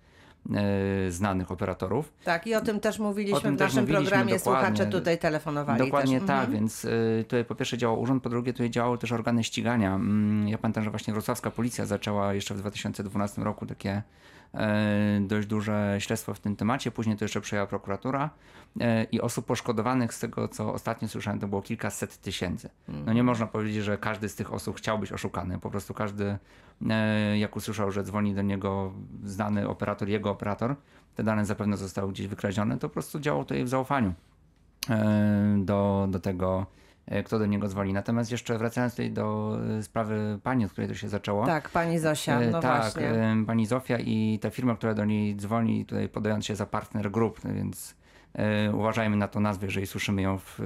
e, 0.54 1.10
znanych 1.10 1.52
operatorów. 1.52 2.12
Tak, 2.24 2.46
i 2.46 2.54
o 2.54 2.60
tym 2.60 2.80
też 2.80 2.98
mówiliśmy 2.98 3.40
tym 3.40 3.56
w 3.56 3.60
naszym 3.60 3.80
mówiliśmy, 3.80 4.02
programie. 4.06 4.38
Słuchacze 4.38 4.86
tutaj 4.86 5.18
telefonowali. 5.18 5.78
Dokładnie 5.84 6.18
też. 6.18 6.26
tak, 6.26 6.38
Mhm. 6.44 6.52
więc 6.58 6.84
y, 6.84 7.24
tutaj 7.28 7.44
po 7.44 7.54
pierwsze 7.54 7.78
działał 7.78 8.00
urząd, 8.00 8.22
po 8.22 8.28
drugie 8.28 8.52
tutaj 8.52 8.70
działały 8.70 8.98
też 8.98 9.12
organy 9.12 9.44
ścigania. 9.44 9.94
Mm, 9.94 10.48
Ja 10.48 10.58
pamiętam, 10.58 10.84
że 10.84 10.90
właśnie 10.90 11.12
wrocławska 11.12 11.50
policja 11.50 11.86
zaczęła 11.86 12.34
jeszcze 12.34 12.54
w 12.54 12.58
2012 12.58 13.42
roku 13.42 13.66
takie 13.66 13.90
e, 13.90 14.02
dość 15.20 15.46
duże 15.46 15.96
śledztwo 15.98 16.34
w 16.34 16.40
tym 16.40 16.56
temacie, 16.56 16.90
później 16.90 17.16
to 17.16 17.24
jeszcze 17.24 17.40
przejęła 17.40 17.66
prokuratura 17.66 18.30
e, 18.80 19.04
i 19.04 19.20
osób 19.20 19.46
poszkodowanych 19.46 20.14
z 20.14 20.20
tego, 20.20 20.48
co 20.48 20.74
ostatnio 20.74 21.08
słyszałem, 21.08 21.40
to 21.40 21.48
było 21.48 21.62
kilkaset 21.62 22.18
tysięcy. 22.18 22.70
No 23.06 23.12
nie 23.12 23.22
można 23.22 23.46
powiedzieć, 23.46 23.84
że 23.84 23.98
każdy 23.98 24.28
z 24.28 24.34
tych 24.34 24.52
osób 24.52 24.76
chciał 24.76 24.98
być 24.98 25.12
oszukany, 25.12 25.58
po 25.58 25.70
prostu 25.70 25.94
każdy 25.94 26.38
e, 26.90 27.38
jak 27.38 27.56
usłyszał, 27.56 27.92
że 27.92 28.02
dzwoni 28.02 28.34
do 28.34 28.42
niego 28.42 28.92
znany 29.24 29.68
operator, 29.68 30.08
jego 30.08 30.30
operator, 30.30 30.76
te 31.14 31.22
dane 31.22 31.46
zapewne 31.46 31.76
zostały 31.76 32.12
gdzieś 32.12 32.26
wykradzione, 32.26 32.78
to 32.78 32.88
po 32.88 32.92
prostu 32.92 33.20
działał 33.20 33.44
tutaj 33.44 33.64
w 33.64 33.68
zaufaniu 33.68 34.12
e, 34.90 35.56
do, 35.58 36.08
do 36.10 36.20
tego, 36.20 36.66
e, 36.66 36.81
kto 37.24 37.38
do 37.38 37.46
niego 37.46 37.68
dzwoni. 37.68 37.92
Natomiast 37.92 38.30
jeszcze 38.32 38.58
wracając 38.58 38.92
tutaj 38.92 39.10
do 39.10 39.58
e, 39.78 39.82
sprawy 39.82 40.38
pani, 40.42 40.64
od 40.64 40.72
której 40.72 40.88
to 40.88 40.94
się 40.94 41.08
zaczęło. 41.08 41.46
Tak, 41.46 41.68
pani 41.68 41.98
Zosia, 41.98 42.40
E, 42.40 42.50
no 42.50 42.60
tak, 42.60 42.82
właśnie. 42.82 43.08
e, 43.08 43.44
pani 43.46 43.66
Zofia 43.66 43.98
i 43.98 44.38
ta 44.42 44.50
firma, 44.50 44.76
która 44.76 44.94
do 44.94 45.04
niej 45.04 45.36
dzwoni, 45.36 45.86
tutaj 45.86 46.08
podając 46.08 46.46
się 46.46 46.56
za 46.56 46.66
partner 46.66 47.10
group, 47.10 47.44
no 47.44 47.54
więc 47.54 47.94
e, 48.34 48.72
uważajmy 48.72 49.16
na 49.16 49.28
tą 49.28 49.40
nazwę, 49.40 49.66
jeżeli 49.66 49.86
słyszymy 49.86 50.22
ją 50.22 50.38
w 50.38 50.60
e, 50.60 50.64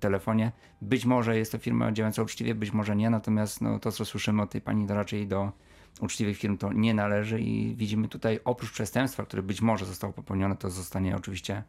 telefonie. 0.00 0.52
Być 0.82 1.04
może 1.04 1.38
jest 1.38 1.52
to 1.52 1.58
firma 1.58 1.92
działająca 1.92 2.22
uczciwie, 2.22 2.54
być 2.54 2.72
może 2.72 2.96
nie, 2.96 3.10
natomiast 3.10 3.60
no, 3.60 3.78
to, 3.78 3.92
co 3.92 4.04
słyszymy 4.04 4.42
od 4.42 4.50
tej 4.50 4.60
pani, 4.60 4.86
to 4.86 4.94
raczej 4.94 5.26
do 5.26 5.52
uczciwych 6.00 6.38
firm 6.38 6.58
to 6.58 6.72
nie 6.72 6.94
należy 6.94 7.40
i 7.40 7.74
widzimy 7.74 8.08
tutaj 8.08 8.40
oprócz 8.44 8.72
przestępstwa, 8.72 9.22
które 9.22 9.42
być 9.42 9.62
może 9.62 9.86
zostało 9.86 10.12
popełnione, 10.12 10.56
to 10.56 10.70
zostanie 10.70 11.16
oczywiście 11.16 11.62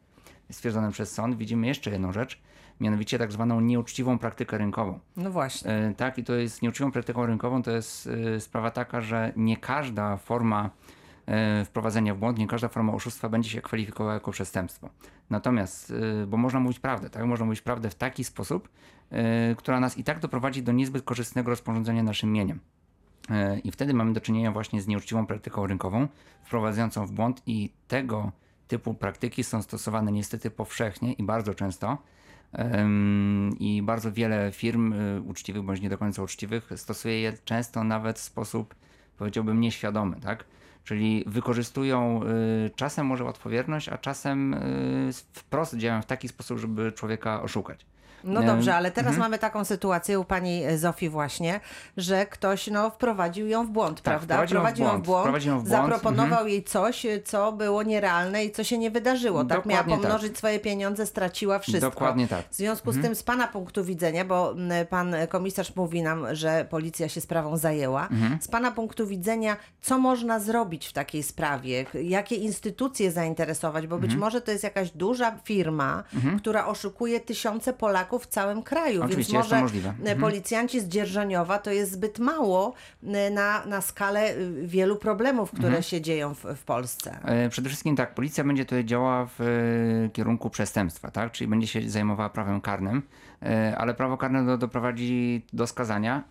stwierdzone 0.51 0.91
przez 0.91 1.11
sąd, 1.11 1.37
widzimy 1.37 1.67
jeszcze 1.67 1.91
jedną 1.91 2.11
rzecz, 2.11 2.41
mianowicie 2.79 3.19
tak 3.19 3.31
zwaną 3.31 3.61
nieuczciwą 3.61 4.19
praktykę 4.19 4.57
rynkową. 4.57 4.99
No 5.17 5.31
właśnie. 5.31 5.71
E, 5.71 5.93
Tak, 5.97 6.17
i 6.17 6.23
to 6.23 6.35
jest 6.35 6.61
nieuczciwą 6.61 6.91
praktyką 6.91 7.25
rynkową, 7.25 7.63
to 7.63 7.71
jest 7.71 8.09
e, 8.35 8.39
sprawa 8.39 8.71
taka, 8.71 9.01
że 9.01 9.33
nie 9.35 9.57
każda 9.57 10.17
forma 10.17 10.69
e, 11.25 11.65
wprowadzenia 11.65 12.15
w 12.15 12.17
błąd, 12.17 12.37
nie 12.37 12.47
każda 12.47 12.67
forma 12.67 12.93
oszustwa 12.93 13.29
będzie 13.29 13.49
się 13.49 13.61
kwalifikowała 13.61 14.13
jako 14.13 14.31
przestępstwo. 14.31 14.89
Natomiast, 15.29 15.93
bo 16.27 16.37
można 16.37 16.59
mówić 16.59 16.79
prawdę, 16.79 17.09
tak? 17.09 17.25
Można 17.25 17.45
mówić 17.45 17.61
prawdę 17.61 17.89
w 17.89 17.95
taki 17.95 18.23
sposób, 18.23 18.69
która 19.57 19.79
nas 19.79 19.97
i 19.97 20.03
tak 20.03 20.19
doprowadzi 20.19 20.63
do 20.63 20.71
niezbyt 20.71 21.03
korzystnego 21.03 21.49
rozporządzenia 21.49 22.03
naszym 22.03 22.31
mieniem. 22.31 22.59
I 23.63 23.71
wtedy 23.71 23.93
mamy 23.93 24.13
do 24.13 24.21
czynienia 24.21 24.51
właśnie 24.51 24.81
z 24.81 24.87
nieuczciwą 24.87 25.25
praktyką 25.25 25.67
rynkową, 25.67 26.07
wprowadzającą 26.43 27.05
w 27.05 27.11
błąd 27.11 27.41
i 27.45 27.73
tego 27.87 28.31
typu 28.69 28.93
praktyki 28.93 29.43
są 29.43 29.61
stosowane 29.61 30.11
niestety 30.11 30.51
powszechnie 30.51 31.13
i 31.13 31.23
bardzo 31.23 31.53
często. 31.53 31.97
I 33.59 33.81
bardzo 33.83 34.11
wiele 34.11 34.51
firm 34.51 34.93
y, 34.93 35.21
uczciwych 35.21 35.63
bądź 35.63 35.81
nie 35.81 35.89
do 35.89 35.97
końca 35.97 36.23
uczciwych 36.23 36.69
stosuje 36.75 37.21
je 37.21 37.33
często 37.45 37.83
nawet 37.83 38.19
w 38.19 38.21
sposób, 38.21 38.75
powiedziałbym, 39.17 39.61
nieświadomy, 39.61 40.19
tak? 40.19 40.45
Czyli 40.83 41.23
wykorzystują 41.27 42.21
y, 42.23 42.69
czasem 42.75 43.05
może 43.05 43.23
łatwowierność, 43.23 43.89
a 43.89 43.97
czasem 43.97 44.53
y, 44.53 45.09
wprost 45.33 45.77
działają 45.77 46.01
w 46.01 46.05
taki 46.05 46.27
sposób, 46.27 46.59
żeby 46.59 46.91
człowieka 46.91 47.41
oszukać. 47.41 47.85
No 48.23 48.39
Em, 48.39 48.47
dobrze, 48.47 48.75
ale 48.75 48.91
teraz 48.91 49.09
mhm. 49.09 49.19
mamy 49.19 49.39
taką 49.39 49.65
sytuację 49.65 50.19
u 50.19 50.23
pani 50.25 50.63
Zofii 50.75 51.09
właśnie, 51.09 51.59
że 51.97 52.25
ktoś 52.25 52.67
no, 52.67 52.89
wprowadził 52.89 53.47
ją 53.47 53.65
w 53.65 53.69
błąd, 53.69 54.01
prawda? 54.01 54.37
Tak, 54.37 54.49
wprowadził 54.49 54.85
ją 54.85 55.01
w 55.01 55.05
błąd, 55.05 55.21
wprowadził 55.23 55.51
ją 55.51 55.59
w 55.59 55.63
błąd, 55.63 55.69
zaproponował 55.69 56.31
mhm. 56.31 56.49
jej 56.49 56.63
coś, 56.63 57.05
co 57.25 57.51
było 57.51 57.83
nierealne 57.83 58.45
i 58.45 58.51
co 58.51 58.63
się 58.63 58.77
nie 58.77 58.91
wydarzyło. 58.91 59.45
Tak 59.45 59.65
miała 59.65 59.83
Dokładnie 59.83 59.93
tak. 59.93 60.01
pomnożyć 60.01 60.37
swoje 60.37 60.59
pieniądze, 60.59 61.05
straciła 61.05 61.59
wszystko. 61.59 61.89
Dokładnie 61.89 62.27
tak. 62.27 62.49
W 62.49 62.55
związku 62.55 62.91
z 62.91 63.01
tym 63.01 63.15
z 63.15 63.23
pana 63.23 63.47
punktu 63.47 63.83
widzenia, 63.83 64.25
bo 64.25 64.55
pan 64.89 65.15
komisarz 65.29 65.75
mówi 65.75 66.01
nam, 66.03 66.35
że 66.35 66.65
policja 66.69 67.09
się 67.09 67.21
sprawą 67.21 67.57
zajęła, 67.57 68.07
Mhm. 68.11 68.41
z 68.41 68.47
pana 68.47 68.71
punktu 68.71 69.07
widzenia, 69.07 69.57
co 69.81 69.97
można 69.97 70.39
zrobić 70.39 70.87
w 70.87 70.93
takiej 70.93 71.23
sprawie? 71.23 71.85
Jakie 72.03 72.35
instytucje 72.35 73.11
zainteresować? 73.11 73.87
Bo 73.87 73.95
być 73.95 74.11
Mhm. 74.11 74.19
może 74.19 74.41
to 74.41 74.51
jest 74.51 74.63
jakaś 74.63 74.91
duża 74.91 75.37
firma, 75.43 76.03
która 76.37 76.65
oszukuje 76.67 77.19
tysiące 77.19 77.73
Polaków 77.73 78.08
ataków 78.09 78.23
w 78.23 78.27
całym 78.27 78.63
kraju. 78.63 79.03
Oczywiście, 79.03 79.33
Więc 79.33 79.45
jest 79.45 79.49
to 79.49 79.55
może 79.55 79.61
możliwe. 79.61 79.89
e, 79.89 79.91
Mhm. 80.01 80.19
policjanci 80.19 80.79
z 80.79 80.87
Dzierżoniowa 80.87 81.59
to 81.59 81.71
jest 81.71 81.91
zbyt 81.91 82.19
mało 82.19 82.73
e, 83.03 83.29
na, 83.31 83.65
na 83.65 83.81
skalę 83.81 84.35
y, 84.37 84.67
wielu 84.67 84.95
problemów, 84.95 85.51
które 85.51 85.67
Mhm. 85.67 85.83
się 85.83 86.01
dzieją 86.01 86.33
w, 86.33 86.43
w 86.55 86.63
Polsce. 86.63 87.19
E, 87.25 87.49
Przede 87.49 87.69
wszystkim 87.69 87.95
tak, 87.95 88.15
policja 88.15 88.43
będzie 88.43 88.65
tutaj 88.65 88.85
działała 88.85 89.25
w 89.25 89.41
e, 89.41 90.09
kierunku 90.09 90.49
przestępstwa, 90.49 91.11
tak? 91.11 91.31
czyli 91.31 91.47
będzie 91.47 91.67
się 91.67 91.89
zajmowała 91.89 92.29
prawem 92.29 92.61
karnym, 92.61 93.01
e, 93.43 93.75
ale 93.77 93.93
prawo 93.93 94.17
karne 94.17 94.45
do, 94.45 94.57
doprowadzi 94.57 95.45
do 95.53 95.67
skazania, 95.67 96.23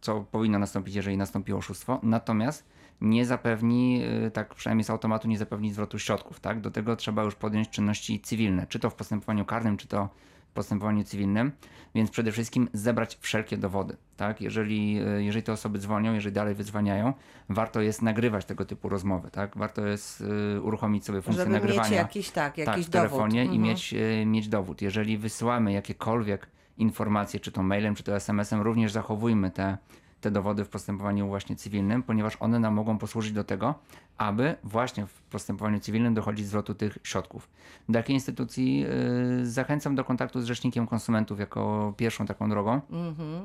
co 0.00 0.20
powinno 0.20 0.58
nastąpić, 0.58 0.94
jeżeli 0.94 1.16
nastąpi 1.16 1.52
oszustwo, 1.52 2.00
natomiast 2.02 2.64
nie 3.00 3.26
zapewni, 3.26 4.02
e, 4.26 4.30
tak 4.30 4.54
przynajmniej 4.54 4.84
z 4.84 4.90
automatu, 4.90 5.28
nie 5.28 5.38
zapewni 5.38 5.72
zwrotu 5.72 5.98
środków. 5.98 6.40
Tak? 6.40 6.60
Do 6.60 6.70
tego 6.70 6.96
trzeba 6.96 7.22
już 7.22 7.34
podjąć 7.34 7.68
czynności 7.68 8.20
cywilne, 8.20 8.66
czy 8.66 8.78
to 8.78 8.90
w 8.90 8.94
postępowaniu 8.94 9.44
karnym, 9.44 9.76
czy 9.76 9.88
to 9.88 10.08
postępowaniu 10.54 11.04
cywilnym, 11.04 11.52
więc 11.94 12.10
przede 12.10 12.32
wszystkim 12.32 12.68
zebrać 12.72 13.18
wszelkie 13.20 13.56
dowody. 13.56 13.96
Tak? 14.16 14.40
Jeżeli, 14.40 14.98
e, 15.06 15.22
jeżeli 15.22 15.42
te 15.42 15.52
osoby 15.52 15.78
dzwonią, 15.78 16.14
jeżeli 16.14 16.34
dalej 16.34 16.54
wydzwaniają, 16.54 17.12
warto 17.48 17.80
jest 17.80 18.02
nagrywać 18.02 18.44
tego 18.44 18.64
typu 18.64 18.88
rozmowy. 18.88 19.30
Tak? 19.30 19.56
Warto 19.56 19.86
jest 19.86 20.24
e, 20.56 20.60
uruchomić 20.60 21.04
sobie 21.04 21.22
funkcję 21.22 21.44
Żeby 21.44 21.52
nagrywania 21.54 21.90
mieć 21.90 21.98
jakiś, 21.98 22.30
tak, 22.30 22.56
tak, 22.56 22.66
jakiś 22.66 22.86
w 22.86 22.90
dowód. 22.90 23.10
telefonie 23.10 23.40
i 23.44 23.46
Mhm. 23.46 23.62
mieć, 23.62 23.94
e, 23.94 24.26
mieć 24.26 24.48
dowód. 24.48 24.82
Jeżeli 24.82 25.18
wysyłamy 25.18 25.72
jakiekolwiek 25.72 26.46
informacje, 26.78 27.40
czy 27.40 27.52
to 27.52 27.62
mailem, 27.62 27.94
czy 27.94 28.02
to 28.02 28.16
SMS-em, 28.16 28.60
również 28.60 28.92
zachowujmy 28.92 29.50
te, 29.50 29.78
te 30.22 30.30
dowody 30.30 30.64
w 30.64 30.68
postępowaniu 30.68 31.28
właśnie 31.28 31.56
cywilnym, 31.56 32.02
ponieważ 32.02 32.36
one 32.40 32.58
nam 32.60 32.74
mogą 32.74 32.98
posłużyć 32.98 33.32
do 33.32 33.44
tego, 33.44 33.74
aby 34.18 34.54
właśnie 34.64 35.06
w 35.06 35.22
postępowaniu 35.22 35.80
cywilnym 35.80 36.14
dochodzić 36.14 36.46
zwrotu 36.46 36.74
tych 36.74 36.98
środków. 37.02 37.48
Do 37.88 37.98
jakiej 37.98 38.16
instytucji 38.16 38.84
e, 38.84 39.46
zachęcam 39.46 39.94
do 39.94 40.04
kontaktu 40.04 40.40
z 40.40 40.44
Rzecznikiem 40.44 40.86
Konsumentów 40.86 41.38
jako 41.38 41.94
pierwszą 41.96 42.26
taką 42.26 42.50
drogą, 42.50 42.80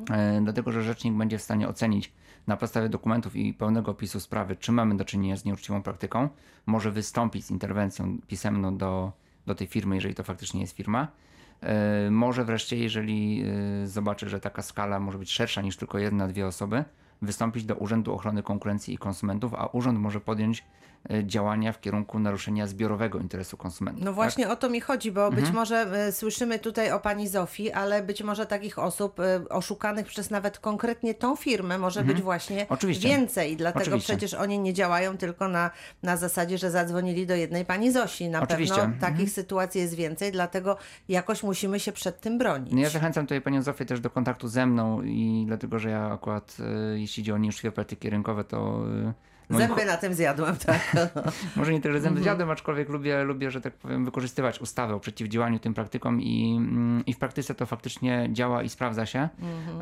e, 0.10 0.42
dlatego 0.42 0.72
że 0.72 0.84
Rzecznik 0.84 1.13
będzie 1.13 1.38
w 1.38 1.42
stanie 1.42 1.68
ocenić 1.68 2.13
na 2.48 2.58
podstawie 2.58 2.90
dokumentów 2.90 3.36
i 3.36 3.54
pełnego 3.54 3.92
opisu 3.92 4.20
sprawy, 4.20 4.56
czy 4.56 4.72
mamy 4.72 4.98
do 4.98 5.06
czynienia 5.06 5.38
z 5.38 5.46
nieuczciwą 5.46 5.82
praktyką, 5.82 6.30
może 6.66 6.92
wystąpić 6.92 7.46
z 7.46 7.52
interwencją 7.52 8.18
pisemną 8.28 8.78
do, 8.78 9.12
do 9.46 9.56
tej 9.56 9.68
firmy, 9.68 9.96
jeżeli 9.96 10.16
to 10.16 10.24
faktycznie 10.24 10.62
jest 10.62 10.76
firma. 10.76 11.08
E, 11.62 12.12
Może 12.12 12.46
wreszcie, 12.46 12.78
jeżeli 12.78 13.43
e, 13.84 13.88
zobaczy, 13.88 14.30
że 14.30 14.39
taka 14.39 14.62
skala 14.62 15.00
może 15.00 15.17
być 15.17 15.32
szersza 15.32 15.62
niż 15.62 15.78
tylko 15.78 16.00
jedna, 16.00 16.28
dwie 16.28 16.48
osoby, 16.48 16.84
wystąpić 17.22 17.65
do 17.65 17.76
Urzędu 17.76 18.13
Ochrony 18.13 18.43
Konkurencji 18.43 18.93
i 18.93 18.98
Konsumentów, 18.98 19.54
a 19.54 19.65
urząd 19.65 20.00
może 20.00 20.20
podjąć 20.20 20.63
działania 21.24 21.74
w 21.74 21.82
kierunku 21.82 22.20
naruszenia 22.20 22.67
zbiorowego 22.67 23.20
interesu 23.20 23.58
konsumentów. 23.58 24.04
No 24.04 24.12
tak? 24.12 24.15
właśnie 24.15 24.50
o 24.50 24.56
to 24.56 24.70
mi 24.70 24.82
chodzi, 24.82 25.12
bo 25.12 25.26
Mhm. 25.28 25.43
być 25.43 25.54
może 25.54 26.08
y, 26.08 26.12
słyszymy 26.12 26.60
tutaj 26.60 26.91
o 26.91 27.00
pani 27.00 27.28
Zofii, 27.28 27.72
ale 27.72 28.04
być 28.04 28.24
może 28.24 28.46
takich 28.46 28.80
osób 28.80 29.20
y, 29.20 29.50
oszukanych 29.50 30.08
przez 30.08 30.30
nawet 30.30 30.60
konkretnie 30.60 31.13
tą 31.13 31.36
firmę 31.36 31.78
może 31.78 32.04
być 32.04 32.22
właśnie 32.22 32.62
Mhm. 32.62 32.74
Oczywiście. 32.78 33.08
więcej. 33.08 33.58
Dlatego 33.58 33.82
Oczywiście. 33.86 34.13
przecież 34.13 34.34
oni 34.34 34.60
nie 34.60 34.74
działają 34.74 35.17
tylko 35.17 35.48
na, 35.48 35.72
na 36.04 36.17
zasadzie, 36.17 36.58
że 36.58 36.72
zadzwonili 36.72 37.28
do 37.28 37.36
jednej 37.36 37.65
pani 37.65 37.91
Zosi. 37.91 38.30
Na 38.30 38.41
Oczywiście. 38.41 38.76
pewno 38.76 38.93
Mhm. 38.93 39.13
takich 39.13 39.30
sytuacji 39.34 39.82
jest 39.82 39.93
więcej, 39.93 40.32
dlatego 40.32 40.78
jakoś 41.10 41.43
musimy 41.43 41.80
się 41.80 41.91
przed 41.91 42.22
tym 42.22 42.38
bronić. 42.38 42.74
No 42.74 42.80
ja 42.82 42.89
zachęcam 42.89 43.26
tutaj 43.26 43.41
panią 43.41 43.62
Zofię 43.62 43.86
też 43.86 44.00
do 44.00 44.10
kontaktu 44.10 44.48
ze 44.48 44.65
mną 44.65 45.02
i 45.02 45.43
dlatego, 45.48 45.80
że 45.80 45.89
ja 45.89 46.12
akurat, 46.12 46.58
e, 46.93 47.00
jeśli 47.00 47.24
chodzi 47.24 47.32
o 47.32 47.38
nieuczciwe 47.38 47.72
praktyki 47.72 48.10
rynkowe, 48.10 48.43
to... 48.43 48.82
moim 49.50 49.68
Zęby 49.68 49.86
na 49.86 49.98
tym 49.98 50.14
zjadłem, 50.14 50.56
tak. 50.66 50.82
Może 51.56 51.74
nie 51.74 51.82
tyle, 51.82 51.94
że 51.94 51.98
Mhm. 51.98 52.04
zęby 52.04 52.22
zjadłem, 52.24 52.50
aczkolwiek 52.52 52.90
lubię, 52.90 53.24
lubię, 53.24 53.52
że 53.52 53.62
tak 53.62 53.74
powiem, 53.74 54.06
wykorzystywać 54.06 54.62
ustawę 54.62 54.96
o 54.96 55.00
przeciwdziałaniu 55.00 55.60
tym 55.60 55.74
praktykom 55.74 56.22
i, 56.22 56.56
mm, 56.58 57.06
i 57.06 57.14
w 57.14 57.18
praktyce 57.18 57.56
to 57.56 57.66
faktycznie 57.66 58.30
działa 58.32 58.64
i 58.64 58.70
sprawdza 58.70 59.06
się. 59.06 59.30
Mhm. 59.40 59.82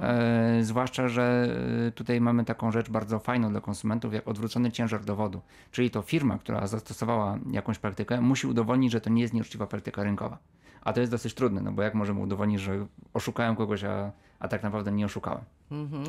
E, 0.59 0.63
zwłaszcza, 0.63 1.07
że 1.07 1.47
e, 1.87 1.91
tutaj 1.91 2.21
mamy 2.21 2.45
taką 2.45 2.71
rzecz 2.71 2.89
bardzo 2.89 3.19
fajną 3.19 3.51
dla 3.51 3.61
konsumentów, 3.61 4.13
jak 4.13 4.27
odwrócony 4.27 4.71
ciężar 4.71 5.03
dowodu. 5.03 5.41
Czyli 5.71 5.89
to 5.89 6.01
firma, 6.01 6.37
która 6.37 6.67
zastosowała 6.67 7.39
jakąś 7.51 7.79
praktykę, 7.79 8.21
musi 8.21 8.47
udowodnić, 8.47 8.91
że 8.91 9.01
to 9.01 9.09
nie 9.09 9.21
jest 9.21 9.33
nieuczciwa 9.33 9.67
praktyka 9.67 10.03
rynkowa. 10.03 10.37
A 10.85 10.93
to 10.93 10.99
jest 10.99 11.11
dosyć 11.11 11.33
trudne, 11.33 11.61
no 11.61 11.71
bo 11.71 11.81
jak 11.81 11.93
możemy 11.93 12.19
udowodnić, 12.21 12.61
że 12.61 12.85
oszukałem 13.13 13.55
kogoś, 13.55 13.83
a, 13.83 14.11
a 14.39 14.47
tak 14.47 14.63
naprawdę 14.63 14.91
nie 14.91 15.05
oszukałem. 15.05 15.41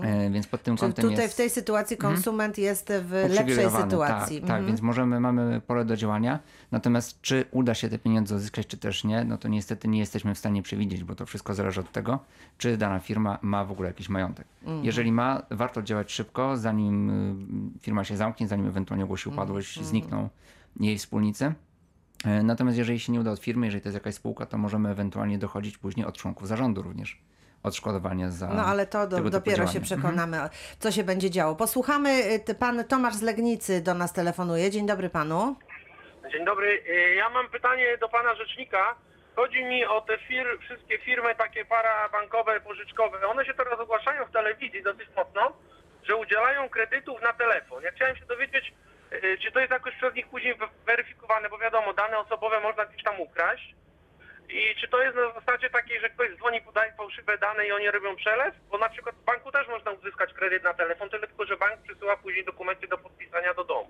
E, 0.03 0.31
więc 0.31 0.47
pod 0.47 0.63
tym 0.63 0.73
Mhm. 0.73 0.93
Czyli 0.93 0.95
kątem 0.95 1.11
tutaj 1.11 1.25
jest... 1.25 1.35
w 1.35 1.37
tej 1.37 1.51
sytuacji 1.51 1.97
konsument 1.97 2.59
jest 2.59 2.93
w 3.05 3.11
lepszej 3.13 3.31
uprzywilejowany. 3.31 3.85
sytuacji. 3.91 4.37
Tak, 4.41 4.49
tak, 4.49 4.51
Mhm. 4.57 4.67
więc 4.67 4.81
możemy, 4.81 5.21
mamy 5.21 5.61
pole 5.67 5.85
do 5.85 5.97
działania. 5.97 6.39
Natomiast 6.73 7.21
czy 7.21 7.45
uda 7.51 7.75
się 7.75 7.89
te 7.89 7.99
pieniądze 7.99 8.37
uzyskać, 8.37 8.67
czy 8.67 8.77
też 8.77 9.05
nie, 9.05 9.25
no 9.25 9.39
to 9.39 9.49
niestety 9.49 9.89
nie 9.89 9.99
jesteśmy 9.99 10.35
w 10.35 10.39
stanie 10.39 10.63
przewidzieć, 10.63 11.05
bo 11.05 11.15
to 11.15 11.27
wszystko 11.27 11.55
zależy 11.55 11.81
od 11.81 11.93
tego, 11.93 12.19
czy 12.59 12.77
dana 12.77 12.99
firma 12.99 13.39
ma 13.43 13.65
w 13.65 13.73
ogóle 13.73 13.89
jakiś 13.89 14.09
majątek. 14.09 14.47
Mhm. 14.63 14.85
Jeżeli 14.85 15.13
ma, 15.13 15.43
warto 15.51 15.83
działać 15.83 16.13
szybko, 16.13 16.57
zanim 16.57 17.11
y, 17.77 17.81
firma 17.81 18.05
się 18.05 18.17
zamknie, 18.17 18.49
zanim 18.49 18.67
ewentualnie 18.67 19.05
ogłosi 19.05 19.29
Mhm. 19.29 19.39
upadłość, 19.39 19.83
znikną 19.85 20.29
jej 20.81 20.99
wspólnicy. 20.99 21.53
E, 22.25 22.43
Natomiast 22.43 22.79
jeżeli 22.79 23.01
się 23.01 23.13
nie 23.13 23.21
uda 23.21 23.31
od 23.31 23.41
firmy, 23.41 23.67
jeżeli 23.67 23.83
to 23.83 23.89
jest 23.89 23.95
jakaś 23.97 24.15
spółka, 24.15 24.47
to 24.47 24.59
możemy 24.59 24.89
ewentualnie 24.91 25.39
dochodzić 25.39 25.79
później 25.79 26.07
od 26.07 26.17
członków 26.19 26.49
zarządu 26.49 26.83
również 26.83 27.19
odszkodowania 27.63 28.31
za 28.31 28.49
No 28.49 28.65
ale 28.65 28.87
to 28.87 29.07
do, 29.07 29.17
tego 29.17 29.31
typu 29.31 29.31
dopiero 29.31 29.67
się 29.67 29.81
przekonamy, 29.81 30.39
co 30.79 30.91
się 30.93 31.05
będzie 31.05 31.31
działo. 31.31 31.55
Posłuchamy, 31.57 32.11
y, 32.51 32.55
pan 32.55 32.85
Tomasz 32.85 33.15
z 33.15 33.23
Legnicy 33.23 33.81
do 33.81 33.95
nas 33.95 34.13
telefonuje. 34.13 34.71
Dzień 34.71 34.87
dobry 34.87 35.11
panu. 35.11 35.57
Dzień 36.33 36.45
dobry. 36.45 36.83
Y, 36.89 37.15
Ja 37.15 37.31
mam 37.31 37.49
pytanie 37.49 37.99
do 38.01 38.09
pana 38.09 38.35
rzecznika. 38.35 38.95
Chodzi 39.37 39.65
mi 39.65 39.85
o 39.85 40.01
te 40.01 40.19
fir 40.19 40.47
wszystkie 40.61 40.99
firmy 40.99 41.35
takie 41.35 41.65
parabankowe, 41.65 42.61
pożyczkowe. 42.61 43.27
One 43.29 43.45
się 43.45 43.55
teraz 43.55 43.81
ogłaszają 43.81 44.25
w 44.25 44.31
telewizji 44.33 44.83
dosyć 44.83 45.09
mocno, 45.17 45.53
że 46.09 46.17
udzielają 46.17 46.69
kredytów 46.69 47.23
na 47.23 47.33
telefon. 47.33 47.83
Ja 47.83 47.91
chciałem 47.91 48.17
się 48.17 48.27
dowiedzieć, 48.27 48.75
czy 49.43 49.53
to 49.53 49.61
jest 49.61 49.73
jakoś 49.73 49.95
przez 49.95 50.15
nich 50.15 50.27
później 50.29 50.55
we- 50.55 50.69
weryfikowane, 50.87 51.49
bo 51.49 51.59
wiadomo, 51.59 51.95
dane 51.95 52.19
osobowe 52.19 52.61
można 52.61 52.85
gdzieś 52.87 53.03
tam 53.03 53.21
ukraść. 53.21 53.75
I 54.49 54.75
czy 54.81 54.89
to 54.89 55.03
jest 55.03 55.17
na 55.17 55.33
zasadzie 55.41 55.71
takiej, 55.71 56.01
że 56.01 56.11
ktoś 56.11 56.37
dzwoni, 56.37 56.61
podaje 56.61 56.93
fałszywe 56.93 57.39
dane 57.39 57.67
i 57.67 57.73
oni 57.73 57.91
robią 57.91 58.17
przelew? 58.17 58.55
Bo 58.71 58.79
na 58.79 58.89
przykład 58.89 59.15
w 59.15 59.25
banku 59.25 59.53
też 59.53 59.69
można 59.69 59.91
uzyskać 59.91 60.33
kredyt 60.35 60.65
na 60.65 60.75
telefon, 60.75 61.11
tylko 61.11 61.47
że 61.47 61.57
bank 61.57 61.83
przysyła 61.83 62.17
później 62.17 62.45
dokumenty 62.45 62.89
do 62.89 62.99
podpisania 62.99 63.55
do 63.55 63.65
domu. 63.65 63.89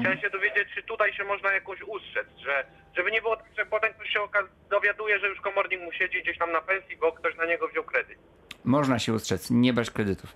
Chciałem 0.00 0.20
się 0.20 0.30
dowiedzieć, 0.30 0.68
czy 0.74 0.82
tutaj 0.82 1.12
się 1.12 1.24
można 1.24 1.52
jakoś 1.52 1.82
ustrzec, 1.82 2.26
że, 2.44 2.64
żeby 2.96 3.10
nie 3.10 3.22
było 3.22 3.36
tak, 3.36 3.46
że 3.58 3.66
potem 3.66 3.94
ktoś 3.94 4.08
się 4.10 4.20
dowiaduje, 4.70 5.18
że 5.18 5.28
już 5.28 5.40
komornik 5.40 5.80
mu 5.80 5.92
siedzi 5.92 6.22
gdzieś 6.22 6.38
tam 6.38 6.52
na 6.52 6.60
pensji, 6.60 6.96
bo 6.96 7.12
ktoś 7.12 7.36
na 7.36 7.44
niego 7.46 7.68
wziął 7.68 7.84
kredyt. 7.84 8.18
Można 8.64 8.98
się 8.98 9.12
ustrzec, 9.12 9.50
nie 9.50 9.72
brać 9.72 9.90
kredytów 9.90 10.32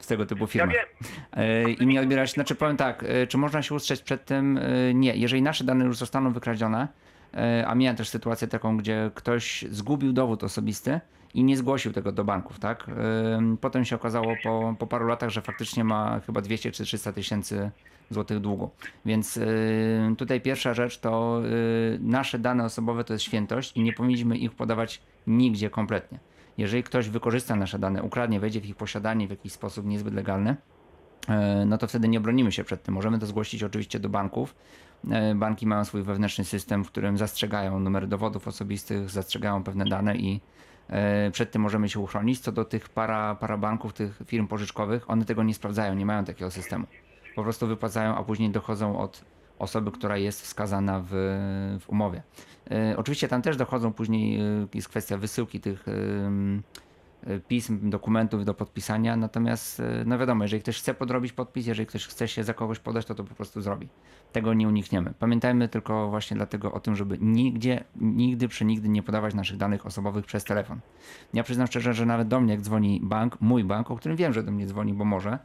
z 0.00 0.06
tego 0.06 0.26
typu 0.26 0.46
firmach. 0.46 0.74
wiem, 0.74 0.86
E, 1.32 1.70
I 1.70 1.86
nie 1.86 2.00
odbierać, 2.00 2.32
znaczy 2.32 2.54
powiem 2.54 2.76
tak, 2.76 3.04
e, 3.08 3.26
czy 3.26 3.38
można 3.38 3.62
się 3.62 3.74
ustrzec 3.74 4.00
przed 4.00 4.24
tym? 4.24 4.58
E, 4.58 4.94
Nie. 4.94 5.16
Jeżeli 5.16 5.42
nasze 5.42 5.64
dane 5.64 5.84
już 5.84 5.96
zostaną 5.96 6.32
wykradzione, 6.32 6.88
a 7.66 7.74
miałem 7.74 7.96
też 7.96 8.08
sytuację 8.08 8.48
taką, 8.48 8.76
gdzie 8.76 9.10
ktoś 9.14 9.64
zgubił 9.70 10.12
dowód 10.12 10.44
osobisty 10.44 11.00
i 11.34 11.44
nie 11.44 11.56
zgłosił 11.56 11.92
tego 11.92 12.12
do 12.12 12.24
banków, 12.24 12.58
tak? 12.58 12.86
Potem 13.60 13.84
się 13.84 13.96
okazało 13.96 14.34
po, 14.42 14.74
po 14.78 14.86
paru 14.86 15.06
latach, 15.06 15.30
że 15.30 15.42
faktycznie 15.42 15.84
ma 15.84 16.20
chyba 16.26 16.40
200 16.40 16.72
czy 16.72 16.84
300 16.84 17.12
tysięcy 17.12 17.70
złotych 18.10 18.40
długu. 18.40 18.70
Więc 19.04 19.40
tutaj 20.18 20.40
pierwsza 20.40 20.74
rzecz 20.74 20.98
to 20.98 21.42
nasze 22.00 22.38
dane 22.38 22.64
osobowe 22.64 23.04
to 23.04 23.12
jest 23.12 23.24
świętość 23.24 23.76
i 23.76 23.82
nie 23.82 23.92
powinniśmy 23.92 24.36
ich 24.36 24.52
podawać 24.52 25.02
nigdzie 25.26 25.70
kompletnie. 25.70 26.18
Jeżeli 26.58 26.82
ktoś 26.82 27.08
wykorzysta 27.08 27.56
nasze 27.56 27.78
dane, 27.78 28.02
ukradnie, 28.02 28.40
wejdzie 28.40 28.60
w 28.60 28.66
ich 28.66 28.76
posiadanie 28.76 29.26
w 29.26 29.30
jakiś 29.30 29.52
sposób 29.52 29.86
niezbyt 29.86 30.14
legalny, 30.14 30.56
e, 31.28 31.64
no 31.66 31.78
to 31.78 31.86
wtedy 31.86 32.08
nie 32.08 32.20
bronimy 32.20 32.52
się 32.52 32.64
przed 32.64 32.82
tym. 32.82 32.94
Możemy 32.94 33.18
to 33.18 33.26
zgłosić 33.26 33.62
oczywiście 33.62 34.00
do 34.00 34.08
banków. 34.08 34.54
E, 35.10 35.34
Banki 35.34 35.66
mają 35.66 35.84
swój 35.84 36.02
wewnętrzny 36.02 36.44
system, 36.44 36.84
w 36.84 36.88
którym 36.88 37.18
zastrzegają 37.18 37.80
numery 37.80 38.06
dowodów 38.06 38.48
osobistych, 38.48 39.10
zastrzegają 39.10 39.64
pewne 39.64 39.84
dane 39.84 40.16
i 40.16 40.40
e, 40.88 41.30
przed 41.30 41.50
tym 41.50 41.62
możemy 41.62 41.88
się 41.88 42.00
uchronić. 42.00 42.40
Co 42.40 42.52
do 42.52 42.64
tych 42.64 42.88
para, 42.88 43.34
parabanków, 43.34 43.92
tych 43.92 44.22
firm 44.26 44.46
pożyczkowych, 44.46 45.10
one 45.10 45.24
tego 45.24 45.42
nie 45.42 45.54
sprawdzają, 45.54 45.94
nie 45.94 46.06
mają 46.06 46.24
takiego 46.24 46.50
systemu. 46.50 46.86
Po 47.34 47.42
prostu 47.42 47.66
wypłacają, 47.66 48.16
a 48.16 48.22
później 48.22 48.50
dochodzą 48.50 48.98
od 48.98 49.24
osoby, 49.58 49.90
która 49.90 50.16
jest 50.16 50.42
wskazana 50.42 51.00
w, 51.00 51.10
w 51.80 51.88
umowie. 51.88 52.22
E, 52.72 52.96
Oczywiście 52.96 53.28
tam 53.28 53.42
też 53.42 53.56
dochodzą 53.56 53.92
później, 53.92 54.40
e, 54.40 54.66
jest 54.74 54.88
kwestia 54.88 55.16
wysyłki 55.18 55.60
tych 55.60 55.84
e, 55.88 57.40
pism, 57.48 57.90
dokumentów 57.90 58.44
do 58.44 58.54
podpisania, 58.54 59.16
natomiast 59.16 59.82
no 60.06 60.18
wiadomo, 60.18 60.44
jeżeli 60.44 60.62
ktoś 60.62 60.78
chce 60.78 60.94
podrobić 60.94 61.32
podpis, 61.32 61.66
jeżeli 61.66 61.86
ktoś 61.86 62.06
chce 62.06 62.28
się 62.28 62.44
za 62.44 62.54
kogoś 62.54 62.78
podać, 62.78 63.06
to 63.06 63.14
to 63.14 63.24
po 63.24 63.34
prostu 63.34 63.60
zrobi. 63.60 63.88
Tego 64.32 64.54
nie 64.54 64.68
unikniemy. 64.68 65.14
Pamiętajmy 65.18 65.68
tylko 65.68 66.10
właśnie 66.10 66.36
dlatego 66.36 66.72
o 66.72 66.80
tym, 66.80 66.96
żeby 66.96 67.18
nigdzie, 67.20 67.84
nigdy, 67.96 68.48
przenigdy 68.48 68.88
nie 68.88 69.02
podawać 69.02 69.34
naszych 69.34 69.56
danych 69.56 69.86
osobowych 69.86 70.26
przez 70.26 70.44
telefon. 70.44 70.80
Ja 71.34 71.42
przyznam 71.42 71.66
szczerze, 71.66 71.94
że 71.94 72.06
nawet 72.06 72.28
do 72.28 72.40
mnie 72.40 72.52
jak 72.52 72.62
dzwoni 72.62 73.00
bank, 73.02 73.36
mój 73.40 73.64
bank, 73.64 73.90
o 73.90 73.96
którym 73.96 74.16
wiem, 74.16 74.32
że 74.32 74.42
do 74.42 74.52
mnie 74.52 74.66
dzwoni, 74.66 74.94
bo 74.94 75.04
może, 75.04 75.38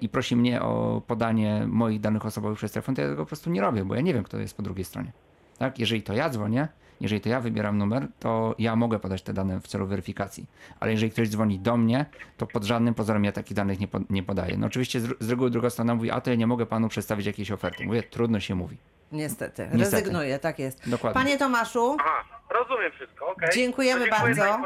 i 0.00 0.08
prosi 0.08 0.36
mnie 0.36 0.62
o 0.62 1.02
podanie 1.06 1.66
moich 1.66 2.00
danych 2.00 2.26
osobowych 2.26 2.58
przez 2.58 2.72
telefon, 2.72 2.94
to 2.94 3.02
ja 3.02 3.08
tego 3.08 3.22
po 3.22 3.26
prostu 3.26 3.50
nie 3.50 3.60
robię, 3.60 3.84
bo 3.84 3.94
ja 3.94 4.00
nie 4.00 4.14
wiem, 4.14 4.24
kto 4.24 4.38
jest 4.38 4.56
po 4.56 4.62
drugiej 4.62 4.84
stronie. 4.84 5.12
Tak? 5.58 5.78
Jeżeli 5.78 6.02
to 6.02 6.12
ja 6.14 6.30
dzwonię, 6.30 6.68
jeżeli 7.00 7.20
to 7.20 7.28
ja 7.28 7.40
wybieram 7.40 7.78
numer, 7.78 8.06
to 8.20 8.54
ja 8.58 8.76
mogę 8.76 8.98
podać 8.98 9.22
te 9.22 9.32
dane 9.32 9.60
w 9.60 9.66
celu 9.68 9.86
weryfikacji. 9.86 10.46
Ale 10.80 10.90
jeżeli 10.92 11.10
ktoś 11.12 11.28
dzwoni 11.28 11.58
do 11.58 11.76
mnie, 11.76 12.06
to 12.36 12.46
pod 12.46 12.64
żadnym 12.64 12.94
pozorem 12.94 13.24
ja 13.24 13.32
takich 13.32 13.56
danych 13.56 13.80
nie, 13.80 13.88
po, 13.88 14.00
nie 14.10 14.22
podaję. 14.22 14.56
No 14.58 14.66
oczywiście 14.66 15.00
z, 15.00 15.08
z 15.20 15.30
reguły 15.30 15.50
druga 15.50 15.70
strona 15.70 15.94
mówi, 15.94 16.10
a 16.10 16.20
to 16.20 16.30
ja 16.30 16.36
nie 16.36 16.46
mogę 16.46 16.66
panu 16.66 16.88
przedstawić 16.88 17.26
jakiejś 17.26 17.50
oferty. 17.50 17.86
Mówię, 17.86 18.02
trudno 18.02 18.40
się 18.40 18.54
mówi. 18.54 18.76
Niestety, 19.12 19.62
Niestety. 19.62 19.96
rezygnuję, 19.96 20.38
tak 20.38 20.58
jest. 20.58 20.90
Dokładnie. 20.90 21.22
Panie 21.22 21.38
Tomaszu, 21.38 21.96
Aha, 22.00 22.24
rozumiem 22.50 22.92
wszystko, 22.92 23.28
okej. 23.28 23.48
Dziękujemy 23.54 24.04
dziękuję 24.10 24.34
bardzo. 24.34 24.58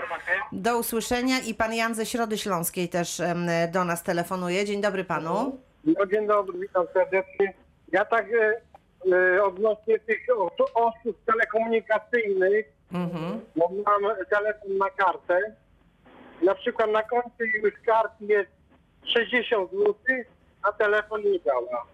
do 0.53 0.79
usłyszenia 0.79 1.41
i 1.41 1.55
pan 1.55 1.75
Jan 1.75 1.95
ze 1.95 2.07
Środy 2.07 2.39
Śląskiej 2.39 2.89
też 2.89 3.23
do 3.73 3.85
nas 3.85 4.03
telefonuje. 4.03 4.65
Dzień 4.65 4.81
dobry 4.81 5.05
panu. 5.05 5.59
No 5.85 6.07
dzień 6.07 6.27
dobry, 6.27 6.59
witam 6.59 6.85
serdecznie. 6.95 7.55
Ja 7.93 8.05
tak 8.05 8.27
e, 8.27 8.61
odnośnie 9.45 9.99
tych 9.99 10.19
os- 10.39 10.71
oszustw 10.75 11.25
telekomunikacyjnych, 11.27 12.67
Mhm. 12.93 13.41
bo 13.57 13.69
mam 13.87 14.03
telefon 14.31 14.77
na 14.79 14.91
kartę. 14.91 15.41
Na 16.43 16.55
przykład 16.55 16.91
na 16.91 17.03
końcu 17.03 17.45
już 17.63 17.73
karty 17.87 18.25
jest 18.25 18.51
60 19.05 19.71
zł, 19.71 19.95
a 20.63 20.73
telefon 20.73 21.21
nie 21.25 21.41
działa. 21.41 21.87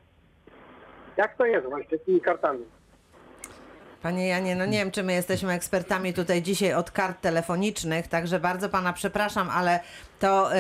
Jak 1.17 1.37
to 1.37 1.47
jest 1.47 1.67
właśnie 1.67 1.99
z 1.99 2.05
tymi 2.05 2.21
kartami? 2.21 2.65
Panie 4.03 4.29
Janie, 4.29 4.57
no 4.57 4.67
nie 4.67 4.79
wiem, 4.79 4.91
czy 4.91 5.03
my 5.03 5.13
jesteśmy 5.13 5.53
ekspertami 5.53 6.15
tutaj 6.15 6.43
dzisiaj 6.43 6.75
od 6.75 6.91
kart 6.91 7.21
telefonicznych, 7.21 8.09
także 8.09 8.41
bardzo 8.41 8.69
pana 8.69 8.93
przepraszam, 8.93 9.51
ale 9.51 9.81
to, 10.19 10.51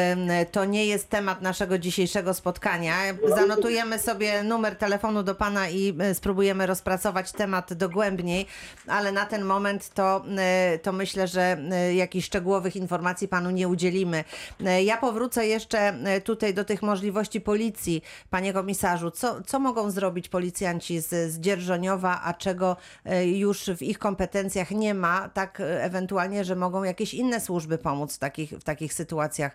to 0.53 0.65
nie 0.65 0.87
jest 0.87 1.09
temat 1.09 1.43
naszego 1.43 1.79
dzisiejszego 1.79 2.35
spotkania. 2.35 2.95
Zanotujemy 3.37 3.99
sobie 3.99 4.43
numer 4.43 4.77
telefonu 4.77 5.23
do 5.23 5.35
pana 5.35 5.69
i 5.69 5.95
e, 6.01 6.15
spróbujemy 6.15 6.67
rozpracować 6.67 7.33
temat 7.33 7.75
dogłębniej, 7.75 8.47
ale 8.87 9.13
na 9.13 9.27
ten 9.27 9.45
moment 9.45 9.95
to, 9.95 10.25
e, 10.39 10.79
to 10.79 10.93
myślę, 10.93 11.29
że 11.29 11.59
e, 11.71 11.95
jakichś 11.95 12.27
szczegółowych 12.27 12.77
informacji 12.77 13.29
panu 13.29 13.51
nie 13.51 13.69
udzielimy. 13.69 14.25
Ja 14.85 14.97
powrócę 14.97 15.47
jeszcze 15.47 15.99
tutaj 16.25 16.55
do 16.55 16.65
tych 16.65 16.83
możliwości 16.83 17.41
policji, 17.41 18.03
panie 18.31 18.53
komisarzu. 18.53 19.11
Co, 19.11 19.43
co 19.43 19.59
mogą 19.59 19.91
zrobić 19.91 20.29
policjanci 20.29 21.01
z, 21.01 21.33
z 21.33 21.41
Dzierżoniowa, 21.41 22.21
a 22.25 22.35
czego 22.35 22.77
już 23.25 23.65
w 23.65 23.83
ich 23.83 23.99
kompetencjach 23.99 24.71
nie 24.71 24.95
ma, 24.95 25.29
tak 25.29 25.63
ewentualnie, 25.81 26.45
że 26.45 26.57
mogą 26.57 26.83
jakieś 26.83 27.15
inne 27.15 27.41
służby 27.41 27.79
pomóc 27.79 28.17
w 28.17 28.19
takich, 28.19 28.51
w 28.51 28.65
takich 28.65 28.95
sytuacjach 28.95 29.48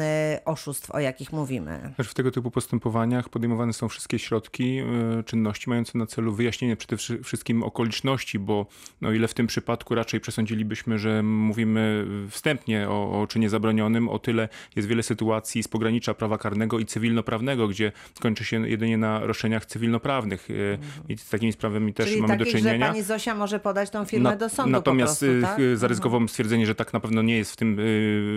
e, 0.00 0.40
oszustw, 0.44 0.90
o 0.90 0.98
jakich 1.00 1.32
mówimy? 1.32 1.92
Też 1.96 2.08
w 2.08 2.14
tego 2.14 2.30
typu 2.30 2.50
postępowaniach 2.50 3.28
podejmowane 3.28 3.72
są 3.72 3.88
wszystkie 3.88 4.18
środki, 4.18 4.78
y, 5.20 5.24
czynności 5.24 5.70
mające 5.70 5.98
na 5.98 6.06
celu 6.06 6.32
wyjaśnienie 6.32 6.76
przede 6.76 6.96
wszy- 6.96 7.22
wszystkim 7.22 7.62
okoliczności, 7.62 8.38
bo 8.38 8.66
no 9.00 9.12
ile 9.12 9.28
w 9.28 9.34
tym 9.34 9.46
przypadku 9.46 9.94
raczej 9.94 10.20
przesądzilibyśmy, 10.20 10.98
że 10.98 11.22
mówimy 11.22 12.06
wstępnie 12.30 12.88
o, 12.88 13.20
o 13.22 13.26
czynie 13.26 13.48
zabronionym, 13.50 14.08
o 14.08 14.18
tyle 14.18 14.48
jest 14.76 14.88
wiele 14.88 15.02
sytuacji 15.02 15.62
z 15.62 15.68
pogranicza 15.68 16.14
prawa 16.14 16.38
karnego 16.38 16.78
i 16.78 16.86
cywilnoprawnego, 16.86 17.68
gdzie 17.68 17.92
kończy 18.20 18.44
się 18.44 18.68
jedynie 18.68 18.98
na 18.98 19.20
roszczeniach 19.20 19.66
cywilnoprawnych 19.66 20.50
y, 20.50 20.78
i 21.08 21.18
z 21.18 21.28
takimi 21.28 21.52
sprawami 21.52 21.94
też 21.94 22.06
Czyli 22.08 22.20
mamy 22.22 22.36
do 22.36 22.44
takich, 22.44 22.60
czynienia. 22.60 22.86
że 22.86 22.92
pani 22.92 23.02
Zosia 23.02 23.34
może 23.34 23.60
podać 23.60 23.90
tą 23.90 24.04
firmę 24.04 24.30
Na- 24.30 24.36
do 24.36 24.48
sądu 24.48 24.70
Natomiast 24.72 25.20
po 25.20 25.26
prostu, 25.26 25.46
tak? 25.46 25.78
zaryzykowałbym 25.78 26.28
stwierdzenie, 26.28 26.66
że 26.66 26.74
tak 26.74 26.92
na 26.92 27.00
pewno 27.00 27.22
nie 27.22 27.36
jest 27.36 27.52
w, 27.52 27.56
tym, 27.56 27.76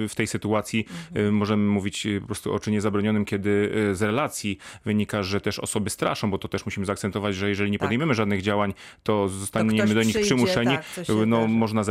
w 0.10 0.12
tej 0.16 0.28
sytuacji. 0.28 0.86
Y, 1.18 1.32
Możemy 1.32 1.64
mówić 1.64 2.06
y, 2.06 2.22
po 2.22 2.28
prostu 2.28 2.54
o 2.54 2.60
czynie 2.60 2.82
zabronionym, 2.82 3.26
kiedy 3.26 3.72
y, 3.92 3.96
z 3.96 4.02
relacji 4.02 4.58
wynika, 4.86 5.24
że 5.24 5.42
też 5.42 5.60
osoby 5.60 5.90
straszą, 5.90 6.32
bo 6.32 6.38
to 6.38 6.48
też 6.48 6.66
musimy 6.66 6.86
zaakcentować, 6.86 7.36
że 7.36 7.50
jeżeli 7.50 7.72
nie 7.72 7.78
Tak. 7.78 7.88
podejmiemy 7.88 8.14
żadnych 8.14 8.42
działań, 8.42 8.74
to 9.04 9.30
zostaniemy 9.30 9.94
do 9.94 10.04
nich 10.04 10.10
przyjdzie, 10.10 10.26
przymuszeni. 10.26 10.76
tak, 10.76 11.06
no, 11.28 11.48
można 11.48 11.84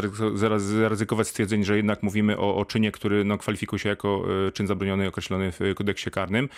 zaryzykować 0.59 1.29
stwierdzenie, 1.29 1.64
że 1.64 1.77
jednak 1.77 2.03
mówimy 2.03 2.38
o, 2.38 2.57
o 2.57 2.64
czynie, 2.64 2.92
który 2.92 3.25
no, 3.25 3.38
kwalifikuje 3.38 3.81
się 3.81 3.88
jako 3.88 4.25
czyn 4.55 4.66
zabroniony 4.66 5.09
określony 5.09 5.53
w 5.53 5.75
kodeksie 5.75 6.11
karnym. 6.11 6.49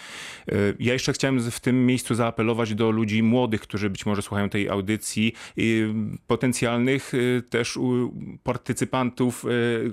Ja 0.78 0.92
jeszcze 0.92 1.12
chciałem 1.12 1.50
w 1.50 1.60
tym 1.60 1.86
miejscu 1.86 2.14
zaapelować 2.14 2.74
do 2.74 2.90
ludzi 2.90 3.22
młodych, 3.22 3.60
którzy 3.60 3.90
być 3.90 4.06
może 4.06 4.22
słuchają 4.22 4.48
tej 4.48 4.68
audycji, 4.68 5.32
potencjalnych 6.26 7.12
też 7.50 7.78
partycypantów 8.42 9.44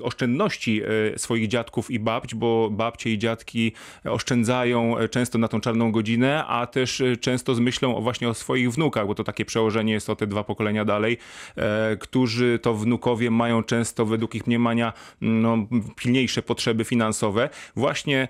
oszczędności 0.01 0.81
swoich 1.17 1.47
dziadków 1.47 1.91
i 1.91 1.99
babć, 1.99 2.35
bo 2.35 2.46
babcie 2.71 3.09
i 3.09 3.17
dziadki 3.17 3.71
oszczędzają 4.05 4.99
y, 4.99 5.09
często 5.09 5.37
na 5.37 5.47
tą 5.47 5.61
czarną 5.61 5.91
godzinę, 5.91 6.45
a 6.45 6.67
też 6.67 7.01
y, 7.01 7.17
często 7.17 7.55
z 7.55 7.59
myślą 7.59 8.01
właśnie 8.01 8.29
o 8.29 8.33
swoich 8.33 8.71
wnukach, 8.71 9.07
bo 9.07 9.15
to 9.15 9.23
takie 9.23 9.45
przełożenie 9.45 9.93
jest 9.93 10.09
o 10.09 10.15
te 10.15 10.27
dwa 10.27 10.43
pokolenia 10.43 10.85
dalej, 10.85 11.17
e, 11.55 11.97
którzy 11.99 12.59
to 12.61 12.73
wnukowie 12.73 13.31
mają 13.31 13.63
często 13.63 14.05
według 14.05 14.35
ich 14.35 14.47
mniemania 14.47 14.93
no, 15.21 15.57
pilniejsze 15.95 16.41
potrzeby 16.41 16.83
finansowe, 16.83 17.49
właśnie 17.75 18.27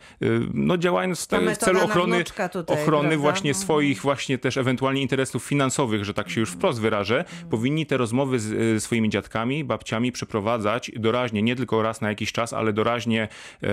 no, 0.53 0.77
działając 0.77 1.23
w, 1.23 1.27
te- 1.27 1.55
w 1.55 1.57
celu 1.57 1.83
ochrony, 1.83 2.23
tutaj, 2.23 2.49
ochrony 2.67 3.09
prawda? 3.09 3.17
właśnie 3.17 3.49
Mhm. 3.49 3.63
swoich 3.63 4.01
właśnie 4.01 4.37
też 4.37 4.57
ewentualnie 4.57 5.01
interesów 5.01 5.43
finansowych, 5.43 6.05
że 6.05 6.13
tak 6.13 6.29
się 6.29 6.39
już 6.39 6.51
wprost 6.51 6.81
wyrażę, 6.81 7.25
powinni 7.49 7.85
te 7.85 7.97
rozmowy 7.97 8.39
z 8.39 8.83
swoimi 8.83 9.09
dziadkami, 9.09 9.63
babciami 9.63 10.11
przeprowadzać 10.11 10.91
doraźnie, 10.95 11.41
nie 11.41 11.55
tylko 11.55 11.81
raz 11.81 12.01
na 12.01 12.09
jakiś 12.09 12.31
czas, 12.31 12.53
ale 12.53 12.73
doraźnie 12.73 13.23
e, 13.23 13.67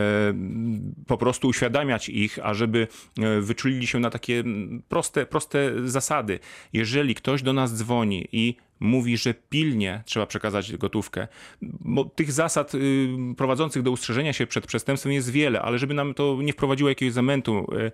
po 1.06 1.18
prostu 1.18 1.48
uświadamiać 1.48 2.08
ich, 2.08 2.38
ażeby 2.42 2.88
e, 3.18 3.40
wyczulili 3.40 3.86
się 3.86 3.98
na 3.98 4.10
takie 4.10 4.44
proste, 4.88 5.26
proste 5.26 5.88
zasady. 5.88 6.38
Jeżeli 6.72 7.14
ktoś 7.14 7.42
do 7.42 7.52
nas 7.52 7.74
dzwoni 7.74 8.28
i 8.32 8.56
mówi, 8.80 9.16
że 9.16 9.34
pilnie 9.34 10.02
trzeba 10.04 10.26
przekazać 10.26 10.76
gotówkę. 10.76 11.28
Bo 11.62 12.04
tych 12.04 12.32
zasad 12.32 12.74
y, 12.74 13.08
prowadzących 13.36 13.82
do 13.82 13.90
ustrzeżenia 13.90 14.32
się 14.32 14.46
przed 14.46 14.66
przestępstwem 14.66 15.12
jest 15.12 15.30
wiele, 15.30 15.62
ale 15.62 15.78
żeby 15.78 15.94
nam 15.94 16.14
to 16.14 16.38
nie 16.42 16.52
wprowadziło 16.52 16.88
jakiegoś 16.88 17.12
zamętu, 17.14 17.66
y, 17.72 17.92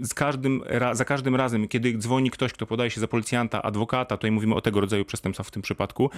z 0.00 0.14
każdym, 0.14 0.62
za 0.92 1.04
każdym 1.04 1.36
razem, 1.36 1.68
kiedy 1.68 1.98
dzwoni 1.98 2.30
ktoś, 2.30 2.52
kto 2.52 2.66
podaje 2.66 2.90
się 2.90 3.00
za 3.00 3.08
policjanta, 3.08 3.62
adwokata, 3.62 4.16
tutaj 4.16 4.30
mówimy 4.30 4.54
o 4.54 4.60
tego 4.60 4.80
rodzaju 4.80 5.04
przestępstwach 5.04 5.46
w 5.46 5.50
tym 5.50 5.62
przypadku, 5.62 6.10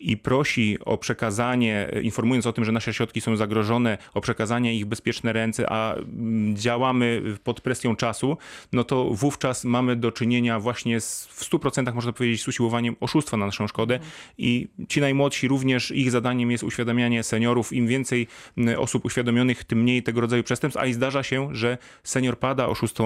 i 0.00 0.16
prosi 0.16 0.78
o 0.84 0.98
przekazanie, 0.98 1.90
informując 2.02 2.46
o 2.46 2.52
tym, 2.52 2.64
że 2.64 2.72
nasze 2.72 2.94
środki 2.94 3.20
są 3.20 3.36
zagrożone, 3.36 3.98
o 4.14 4.20
przekazanie 4.20 4.74
ich 4.74 4.86
bezpieczne 4.86 5.32
ręce, 5.32 5.72
a 5.72 5.94
mm, 5.94 6.56
działamy 6.56 7.22
pod 7.44 7.60
presją 7.60 7.96
czasu, 7.96 8.36
no 8.72 8.84
to 8.84 9.04
wówczas 9.04 9.64
mamy 9.64 9.96
do 9.96 10.12
czynienia 10.12 10.60
właśnie 10.60 11.00
z, 11.00 11.26
w 11.26 11.50
100% 11.50 11.94
można 11.94 12.12
powiedzieć 12.12 12.42
z 12.42 12.48
usiłowaniem 12.48 12.96
oszustwa 13.00 13.36
na 13.36 13.46
naszą 13.46 13.66
szkodę 13.66 13.98
i 14.38 14.68
ci 14.88 15.00
najmłodsi 15.00 15.48
również, 15.48 15.90
ich 15.90 16.10
zadaniem 16.10 16.50
jest 16.50 16.64
uświadamianie 16.64 17.22
seniorów. 17.22 17.72
Im 17.72 17.86
więcej 17.86 18.26
mm, 18.58 18.80
osób 18.80 19.04
uświadomionych, 19.04 19.64
tym 19.64 19.82
mniej 19.82 20.02
tego 20.02 20.20
rodzaju 20.20 20.42
przestępstw, 20.42 20.80
a 20.80 20.86
i 20.86 20.92
zdarza 20.92 21.22
się, 21.22 21.48
że 21.52 21.78
senior 22.04 22.38
pada 22.38 22.66
oszustą 22.66 23.05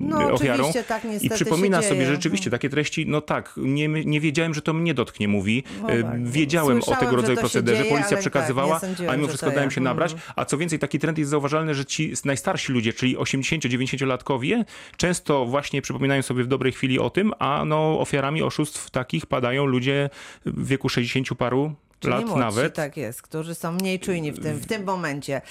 No, 0.00 0.32
ofiarą 0.32 0.54
oczywiście 0.54 0.84
tak 0.84 1.02
i 1.22 1.30
przypomina 1.30 1.82
sobie 1.82 2.06
rzeczywiście 2.06 2.50
takie 2.50 2.68
treści, 2.68 3.06
no 3.06 3.20
tak, 3.20 3.52
nie, 3.56 3.88
nie 3.88 4.20
wiedziałem, 4.20 4.54
że 4.54 4.62
to 4.62 4.72
mnie 4.72 4.94
dotknie, 4.94 5.28
mówi. 5.28 5.64
No 5.82 5.94
Y, 5.94 6.02
tak. 6.02 6.28
Wiedziałem 6.28 6.78
o 6.78 6.82
Słyszałem, 6.82 7.00
tego 7.00 7.10
że 7.10 7.16
rodzaju 7.16 7.38
procederze, 7.38 7.82
dzieje, 7.82 7.90
policja 7.90 8.10
tak, 8.10 8.20
przekazywała, 8.20 8.80
sądziłem, 8.80 9.12
a 9.12 9.16
mimo 9.16 9.28
wszystko 9.28 9.50
dałem 9.50 9.70
się 9.70 9.80
nabrać. 9.80 10.12
Mhm. 10.12 10.32
A 10.36 10.44
co 10.44 10.58
więcej, 10.58 10.78
taki 10.78 10.98
trend 10.98 11.18
jest 11.18 11.30
zauważalny, 11.30 11.74
że 11.74 11.84
ci 11.84 12.12
najstarsi 12.24 12.72
ludzie, 12.72 12.92
czyli 12.92 13.16
80-90-latkowie, 13.16 14.64
często 14.96 15.46
właśnie 15.46 15.82
przypominają 15.82 16.22
sobie 16.22 16.44
w 16.44 16.46
dobrej 16.46 16.72
chwili 16.72 16.98
o 16.98 17.10
tym, 17.10 17.32
a 17.38 17.64
no 17.64 18.00
ofiarami 18.00 18.42
oszustw 18.42 18.90
takich 18.90 19.26
padają 19.26 19.66
ludzie 19.66 20.10
w 20.46 20.66
wieku 20.66 20.88
60 20.88 21.28
paru 21.38 21.74
Czyli 22.00 22.14
lat 22.14 22.24
młodsi, 22.24 22.40
nawet. 22.40 22.74
tak 22.74 22.96
jest, 22.96 23.22
którzy 23.22 23.54
są 23.54 23.72
mniej 23.72 24.00
czujni 24.00 24.32
w 24.32 24.42
tym, 24.42 24.56
w 24.58 24.66
tym 24.66 24.84
momencie. 24.84 25.42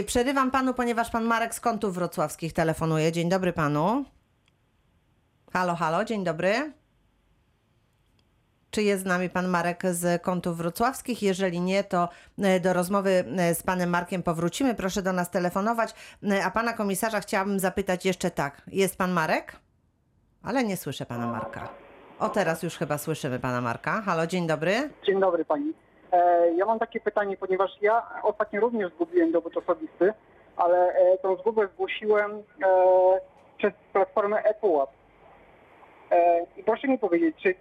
Y, 0.00 0.04
Przerywam 0.04 0.50
panu, 0.50 0.74
ponieważ 0.74 1.10
pan 1.10 1.24
Marek 1.24 1.54
z 1.54 1.60
kątów 1.60 1.94
wrocławskich 1.94 2.52
telefonuje. 2.52 3.12
Dzień 3.12 3.28
dobry 3.28 3.52
panu. 3.52 4.04
Halo, 5.52 5.74
halo, 5.74 6.04
dzień 6.04 6.24
dobry. 6.24 6.72
Czy 8.70 8.82
jest 8.82 9.02
z 9.02 9.06
nami 9.06 9.30
pan 9.30 9.48
Marek 9.48 9.82
z 9.90 10.22
kątów 10.22 10.56
wrocławskich? 10.56 11.22
Jeżeli 11.22 11.60
nie, 11.60 11.84
to 11.84 12.08
y, 12.56 12.60
do 12.60 12.72
rozmowy 12.72 13.24
y, 13.50 13.54
z 13.54 13.62
panem 13.62 13.90
Markiem 13.90 14.22
powrócimy. 14.22 14.74
Proszę 14.74 15.02
do 15.02 15.12
nas 15.12 15.30
telefonować. 15.30 15.94
Y, 16.24 16.44
A 16.44 16.50
pana 16.50 16.72
komisarza 16.72 17.20
chciałabym 17.20 17.58
zapytać 17.60 18.04
jeszcze 18.04 18.30
tak. 18.30 18.62
Jest 18.66 18.96
pan 18.96 19.12
Marek? 19.12 19.56
Ale 20.42 20.64
nie 20.64 20.76
słyszę 20.76 21.06
pana 21.06 21.26
Marka. 21.26 21.68
O, 22.18 22.28
teraz 22.28 22.62
już 22.62 22.76
chyba 22.76 22.98
słyszymy 22.98 23.38
pana 23.38 23.60
Marka. 23.60 24.02
Halo, 24.02 24.26
dzień 24.26 24.46
dobry. 24.46 24.90
Dzień 25.06 25.20
dobry 25.20 25.44
pani. 25.44 25.72
E, 26.12 26.52
ja 26.56 26.66
mam 26.66 26.78
takie 26.78 27.00
pytanie, 27.00 27.36
ponieważ 27.36 27.70
ja 27.80 28.02
ostatnio 28.22 28.60
również 28.60 28.92
zgubiłem 28.92 29.32
dowód 29.32 29.56
osobisty, 29.56 30.12
ale 30.56 30.94
e, 30.94 31.18
tą 31.18 31.36
zgubę 31.36 31.68
zgłosiłem 31.74 32.32
e, 32.32 32.40
przez 33.58 33.72
platformę 33.92 34.42
ePUAP. 34.42 34.90
I 36.56 36.62
proszę 36.64 36.88
mi 36.88 36.98
powiedzieć, 36.98 37.36
czy 37.42 37.54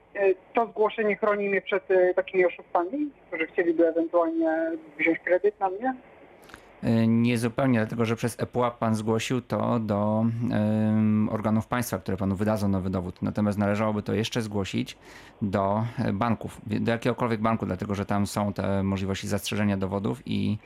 to 0.53 0.65
zgłoszenie 0.65 1.15
chroni 1.15 1.49
mnie 1.49 1.61
przed 1.61 1.83
takimi 2.15 2.45
oszustami, 2.45 3.11
którzy 3.27 3.47
chcieliby 3.47 3.87
ewentualnie 3.87 4.71
wziąć 4.97 5.19
kredyt 5.19 5.59
na 5.59 5.69
mnie? 5.69 5.93
Y, 6.85 7.07
Niezupełnie, 7.07 7.79
dlatego 7.79 8.05
że 8.05 8.15
przez 8.15 8.39
ePUAP 8.39 8.77
pan 8.79 8.95
zgłosił 8.95 9.41
to 9.41 9.79
do 9.79 10.25
organów 11.29 11.67
państwa, 11.67 11.97
które 11.97 12.17
panu 12.17 12.35
wydadzą 12.35 12.67
nowy 12.67 12.89
dowód. 12.89 13.21
Natomiast 13.21 13.57
należałoby 13.57 14.03
to 14.03 14.13
jeszcze 14.13 14.41
zgłosić 14.41 14.97
do 15.41 15.85
e, 15.97 16.13
banków, 16.13 16.61
do 16.65 16.91
jakiegokolwiek 16.91 17.41
banku, 17.41 17.65
dlatego 17.65 17.95
że 17.95 18.05
tam 18.05 18.27
są 18.27 18.53
te 18.53 18.83
możliwości 18.83 19.27
zastrzeżenia 19.27 19.77
dowodów 19.77 20.21
i 20.25 20.57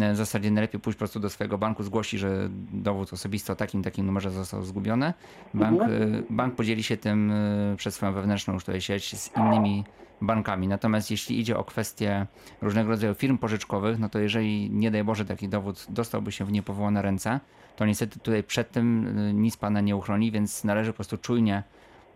e, 0.00 0.12
w 0.12 0.16
zasadzie 0.16 0.50
najlepiej 0.50 0.80
pójść 0.80 0.96
po 0.96 1.00
prostu 1.00 1.20
do 1.20 1.30
swojego 1.30 1.58
banku, 1.58 1.82
zgłosi, 1.82 2.18
że 2.18 2.48
dowód 2.72 3.12
osobisty 3.12 3.52
o 3.52 3.56
takim, 3.56 3.82
takim 3.82 4.06
numerze 4.06 4.30
został 4.30 4.62
zgubiony. 4.62 5.14
Bank, 5.54 5.82
e, 5.82 5.86
bank 6.30 6.54
podzieli 6.54 6.82
się 6.82 6.96
tym 6.96 7.30
e, 7.30 7.76
przez 7.76 7.94
swoją 7.94 8.12
wewnętrzną 8.12 8.54
już 8.54 8.64
tutaj 8.64 8.80
sieć 8.80 9.16
z 9.16 9.36
innymi 9.36 9.84
bankami. 10.20 10.68
Natomiast 10.68 11.10
jeśli 11.10 11.40
idzie 11.40 11.56
o 11.56 11.64
kwestie 11.64 12.26
różnego 12.62 12.88
rodzaju 12.90 13.14
firm 13.14 13.38
pożyczkowych, 13.38 13.98
no 13.98 14.08
to 14.08 14.18
jeżeli 14.18 14.70
nie 14.70 14.90
daj 14.90 15.04
Boże 15.04 15.24
taki 15.24 15.48
dowód 15.48 15.86
dostałby 15.88 16.32
się 16.32 16.44
w 16.44 16.52
niepowołane 16.52 17.02
ręce, 17.02 17.40
to 17.76 17.86
niestety 17.86 18.18
tutaj 18.18 18.42
przed 18.42 18.70
tym 18.70 19.18
y, 19.18 19.34
nic 19.34 19.56
pana 19.56 19.80
nie 19.80 19.96
uchroni, 19.96 20.32
więc 20.32 20.64
należy 20.64 20.92
po 20.92 20.96
prostu 20.96 21.18
czujnie 21.18 21.62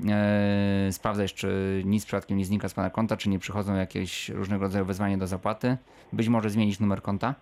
e, 0.08 0.88
sprawdzać, 0.92 1.34
czy 1.34 1.82
nic 1.86 2.04
przypadkiem 2.04 2.38
nie 2.38 2.44
znika 2.44 2.68
z 2.68 2.74
pana 2.74 2.90
konta, 2.90 3.16
czy 3.16 3.28
nie 3.28 3.38
przychodzą 3.38 3.74
jakieś 3.74 4.28
różnego 4.28 4.62
rodzaju 4.62 4.84
wezwania 4.84 5.18
do 5.18 5.26
zapłaty. 5.26 5.76
Być 6.12 6.28
może 6.28 6.50
zmienić 6.50 6.80
numer 6.80 7.02
konta 7.02 7.34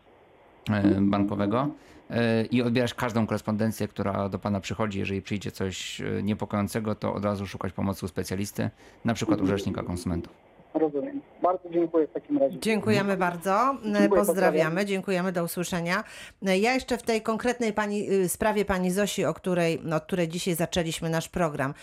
e, 0.70 1.00
bankowego 1.00 1.68
e, 2.10 2.44
i 2.44 2.62
odbierać 2.62 2.94
każdą 2.94 3.26
korespondencję, 3.26 3.88
która 3.88 4.28
do 4.28 4.38
pana 4.38 4.60
przychodzi. 4.60 4.98
Jeżeli 4.98 5.22
przyjdzie 5.22 5.50
coś 5.50 6.02
niepokojącego, 6.22 6.94
to 6.94 7.14
od 7.14 7.24
razu 7.24 7.46
szukać 7.46 7.72
pomocy 7.72 8.04
u 8.04 8.08
specjalisty, 8.08 8.70
na 9.04 9.14
przykład 9.14 9.40
u 9.40 9.46
rzecznika 9.46 9.82
konsumentów. 9.82 10.49
Rozumiem. 10.74 11.20
Bardzo 11.42 11.70
dziękuję 11.70 12.06
w 12.06 12.12
takim 12.12 12.38
razie. 12.38 12.58
Dziękujemy 12.60 13.16
bardzo. 13.16 13.76
Dziękuję, 13.84 14.08
Pozdrawiamy, 14.08 14.16
pozdrawiam. 14.26 14.86
dziękujemy, 14.86 15.32
do 15.32 15.44
usłyszenia. 15.44 16.04
Ja 16.42 16.74
jeszcze 16.74 16.98
w 16.98 17.02
tej 17.02 17.22
konkretnej 17.22 17.72
pani, 17.72 18.10
y, 18.12 18.28
sprawie 18.28 18.64
pani 18.64 18.90
Zosi, 18.90 19.24
o 19.24 19.34
której, 19.34 19.80
no, 19.84 19.96
od 19.96 20.04
której 20.04 20.28
dzisiaj 20.28 20.54
zaczęliśmy 20.54 21.10
nasz 21.10 21.28
program. 21.28 21.74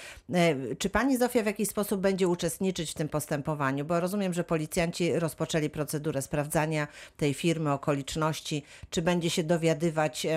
y, 0.71 0.75
Czy 0.75 0.89
pani 0.89 1.17
Zofia 1.17 1.43
w 1.43 1.45
jakiś 1.45 1.69
sposób 1.69 2.01
będzie 2.01 2.27
uczestniczyć 2.27 2.91
w 2.91 2.93
tym 2.93 3.09
postępowaniu? 3.09 3.85
Bo 3.85 3.99
rozumiem, 3.99 4.33
że 4.33 4.43
policjanci 4.43 5.19
rozpoczęli 5.19 5.69
procedurę 5.69 6.21
sprawdzania 6.21 6.87
tej 7.17 7.33
firmy, 7.33 7.71
okoliczności. 7.71 8.63
Czy 8.89 9.01
będzie 9.01 9.29
się 9.29 9.43
dowiadywać, 9.43 10.27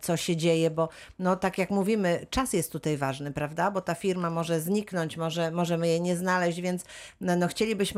co 0.00 0.16
się 0.16 0.36
dzieje? 0.36 0.70
Bo 0.70 0.88
no, 1.18 1.36
tak 1.36 1.58
jak 1.58 1.70
mówimy, 1.70 2.26
czas 2.30 2.52
jest 2.52 2.72
tutaj 2.72 2.96
ważny, 2.96 3.32
prawda? 3.32 3.70
Bo 3.70 3.80
ta 3.80 3.94
firma 3.94 4.30
może 4.30 4.60
zniknąć, 4.60 5.16
może, 5.16 5.50
możemy 5.50 5.88
jej 5.88 6.00
nie 6.00 6.16
znaleźć, 6.16 6.60
więc 6.60 6.84
no, 7.20 7.36
no, 7.36 7.48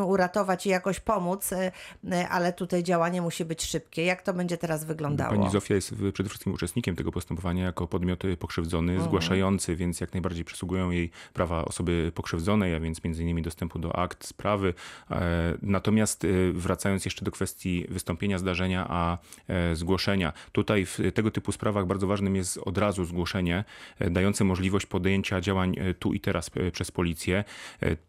uratować 0.05 0.67
i 0.67 0.69
jakoś 0.69 1.01
pomóc, 1.01 1.53
y, 1.53 1.57
y, 1.57 2.29
ale 2.29 2.53
tutaj 2.53 2.83
działanie 2.83 3.23
musi 3.23 3.45
być 3.45 3.63
szybkie. 3.63 4.05
Jak 4.05 4.23
to 4.23 4.35
będzie 4.35 4.57
teraz 4.57 4.85
wyglądało? 4.85 5.37
Pani 5.37 5.51
Zofia 5.51 5.75
jest 5.75 5.95
przede 6.13 6.29
wszystkim 6.29 6.53
uczestnikiem 6.53 6.97
tego 6.97 7.13
postępowania 7.13 7.65
jako 7.65 7.87
podmiot 7.87 8.23
pokrzywdzony, 8.39 9.01
zgłaszający, 9.01 9.77
więc 9.77 10.01
jak 10.01 10.13
najbardziej 10.13 10.45
przysługują 10.45 10.91
jej 10.91 11.11
prawa 11.33 11.65
osoby 11.65 12.13
pokrzywdzonej, 12.15 12.75
a 12.75 12.81
więc 12.81 13.05
między 13.05 13.23
innymi 13.23 13.43
dostępu 13.43 13.79
do 13.79 13.97
akt 13.97 14.27
sprawy. 14.27 14.75
E, 15.11 15.55
Natomiast 15.63 16.25
e, 16.25 16.29
wracając 16.53 17.05
jeszcze 17.05 17.25
do 17.25 17.31
kwestii 17.31 17.87
wystąpienia 17.89 18.39
zdarzenia, 18.39 18.87
a 18.89 19.19
e, 19.49 19.77
zgłoszenia. 19.77 20.33
Tutaj 20.53 20.87
w 20.87 20.99
tego 21.15 21.31
typu 21.31 21.53
sprawach 21.53 21.87
bardzo 21.87 22.07
ważnym 22.07 22.37
jest 22.37 22.59
od 22.59 22.79
razu 22.79 23.05
zgłoszenie, 23.05 23.65
dające 24.11 24.45
możliwość 24.45 24.87
podjęcia 24.87 25.41
działań 25.41 25.77
tu 25.99 26.13
i 26.13 26.21
teraz 26.21 26.51
przez 26.73 26.91
policję. 26.91 27.45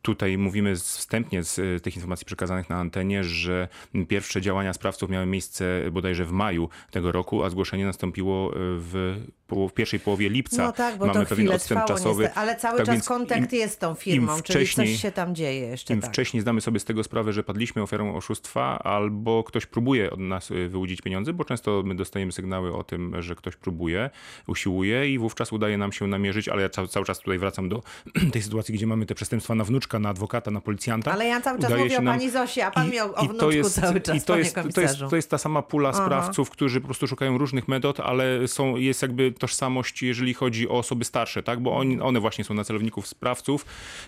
Tutaj 0.02 0.38
mówimy 0.38 0.76
wstępnie 0.76 1.44
z 1.44 1.77
tych 1.82 1.96
informacji 1.96 2.26
przekazanych 2.26 2.70
na 2.70 2.76
antenie, 2.76 3.24
że 3.24 3.68
pierwsze 4.08 4.42
działania 4.42 4.74
sprawców 4.74 5.10
miały 5.10 5.26
miejsce 5.26 5.66
bodajże 5.92 6.26
w 6.26 6.32
maju 6.32 6.70
tego 6.92 7.12
roku, 7.12 7.44
a 7.44 7.50
zgłoszenie 7.50 7.86
nastąpiło 7.86 8.50
e, 8.50 8.54
w, 8.58 9.16
w 9.50 9.72
pierwszej 9.74 10.00
połowie 10.00 10.30
lipca. 10.30 10.64
No 10.64 10.72
tak, 10.72 10.98
bo 10.98 11.06
Mamy 11.06 11.20
to 11.20 11.26
pewien 11.30 11.52
odstęp 11.52 11.82
trwało 11.82 11.88
czasowy. 11.88 12.24
niestety, 12.24 12.40
ale 12.40 12.56
cały 12.56 12.78
Tak 12.78 12.86
czas 12.86 13.08
kontakt 13.08 13.54
im- 13.54 13.60
jest 13.60 13.74
z 13.74 13.78
tą 13.78 13.94
firmą, 13.96 14.42
czyli 14.42 14.68
coś 14.68 15.02
się 15.02 15.12
tam 15.12 15.36
dzieje 15.36 15.60
jeszcze. 15.68 15.94
Im 15.94 16.02
tak. 16.02 16.10
wcześniej 16.12 16.42
zdamy 16.42 16.62
sobie 16.62 16.80
z 16.80 16.86
tego 16.86 17.04
sprawę, 17.04 17.34
że 17.34 17.44
padliśmy 17.44 17.82
ofiarą 17.82 18.16
oszustwa, 18.16 18.80
albo 18.80 19.44
ktoś 19.44 19.66
próbuje 19.66 20.12
od 20.12 20.20
nas 20.20 20.52
y, 20.52 20.70
wyłudzić 20.70 21.02
pieniądze, 21.02 21.34
bo 21.34 21.46
często 21.46 21.82
my 21.86 21.96
dostajemy 21.96 22.32
sygnały 22.32 22.74
o 22.76 22.84
tym, 22.84 23.22
że 23.22 23.36
ktoś 23.36 23.56
próbuje, 23.56 24.10
usiłuje 24.48 25.10
i 25.14 25.20
wówczas 25.20 25.52
udaje 25.54 25.78
nam 25.78 25.92
się 25.92 26.08
namierzyć, 26.08 26.50
ale 26.50 26.62
ja 26.62 26.70
cały, 26.70 26.88
cały 26.88 27.06
czas 27.06 27.20
tutaj 27.20 27.38
wracam 27.40 27.70
do 27.70 27.84
tej 28.34 28.42
sytuacji, 28.42 28.74
gdzie 28.74 28.88
mamy 28.88 29.06
te 29.06 29.16
przestępstwa 29.16 29.56
na 29.56 29.64
wnuczka, 29.64 30.00
na 30.00 30.10
adwokata, 30.10 30.52
na 30.52 30.62
policjanta. 30.62 31.12
Ale 31.14 31.26
ja 31.28 31.42
cały 31.42 31.60
czas 31.60 31.70
Udaje 31.70 31.84
mówię 31.84 31.98
o 31.98 32.02
nam- 32.02 32.18
pani 32.18 32.30
Zosi, 32.30 32.62
a 32.62 32.72
pan 32.72 32.90
mi 32.90 33.00
o, 33.00 33.14
o 33.16 33.24
i 33.24 33.28
wnuczku 33.28 33.70
cały 33.70 34.02
czas, 34.02 34.16
i 34.16 34.22
to 34.22 34.38
jest, 34.38 34.56
to, 34.76 34.82
jest, 34.82 35.00
to 35.10 35.16
jest 35.16 35.30
ta 35.30 35.38
sama 35.38 35.62
pula 35.62 35.94
sprawców, 35.94 36.50
którzy 36.50 36.82
po 36.82 36.86
prostu 36.88 37.08
szukają 37.08 37.38
różnych 37.38 37.68
metod, 37.68 38.00
ale 38.00 38.48
są, 38.48 38.76
jest 38.76 39.02
jakby 39.02 39.32
tożsamość, 39.38 40.04
jeżeli 40.04 40.34
chodzi 40.34 40.70
o 40.70 40.72
osoby 40.72 41.06
starsze, 41.06 41.44
tak? 41.44 41.60
bo 41.60 41.78
oni, 41.78 42.02
one 42.02 42.20
właśnie 42.20 42.44
są 42.44 42.54
na 42.54 42.64
celowników 42.64 43.08
sprawców, 43.08 43.66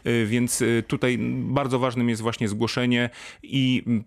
y, 0.07 0.25
więc 0.25 0.61
y, 0.61 0.83
tutaj 0.87 1.17
bardzo 1.31 1.79
ważnym 1.79 2.09
jest 2.09 2.21
właśnie 2.21 2.47
zgłoszenie 2.47 3.09
i 3.43 3.83
mm, 3.87 4.03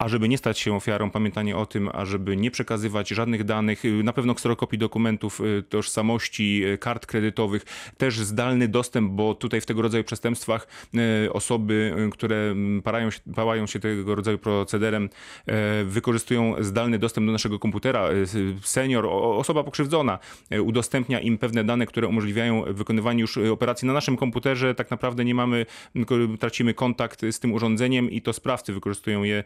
a 0.00 0.08
żeby 0.08 0.28
nie 0.28 0.38
stać 0.38 0.58
się 0.58 0.76
ofiarą, 0.76 1.10
pamiętanie 1.10 1.56
o 1.56 1.66
tym, 1.66 1.90
ażeby 1.92 2.36
nie 2.36 2.50
przekazywać 2.50 3.08
żadnych 3.08 3.44
danych, 3.44 3.84
y, 3.84 4.02
na 4.02 4.12
pewno 4.12 4.34
kserokopii 4.34 4.78
dokumentów, 4.78 5.40
y, 5.40 5.62
tożsamości, 5.62 6.64
y, 6.64 6.78
kart 6.78 7.06
kredytowych, 7.06 7.64
też 7.96 8.18
zdalny 8.18 8.68
dostęp, 8.68 9.10
bo 9.12 9.34
tutaj 9.34 9.60
w 9.60 9.66
tego 9.66 9.82
rodzaju 9.82 10.04
przestępstwach 10.04 10.68
osoby, 11.32 11.94
które 12.12 12.54
parają 12.84 13.10
się, 13.10 13.20
pałają 13.34 13.66
się 13.66 13.80
tego 13.80 14.14
rodzaju 14.14 14.38
procederem, 14.38 15.08
wykorzystują 15.84 16.54
zdalny 16.58 16.98
dostęp 16.98 17.26
do 17.26 17.32
naszego 17.32 17.58
komputera. 17.58 18.08
Senior, 18.62 19.06
osoba 19.10 19.64
pokrzywdzona 19.64 20.18
udostępnia 20.62 21.20
im 21.20 21.38
pewne 21.38 21.64
dane, 21.64 21.86
które 21.86 22.08
umożliwiają 22.08 22.64
wykonywanie 22.66 23.20
już 23.20 23.36
operacji 23.36 23.86
na 23.86 23.92
naszym 23.92 24.16
komputerze. 24.16 24.74
Tak 24.74 24.90
naprawdę 24.90 25.24
nie 25.24 25.34
mamy, 25.34 25.66
tracimy 26.40 26.74
kontakt 26.74 27.22
z 27.30 27.40
tym 27.40 27.52
urządzeniem 27.52 28.10
i 28.10 28.22
to 28.22 28.32
sprawcy 28.32 28.72
wykorzystują 28.72 29.22
je 29.22 29.44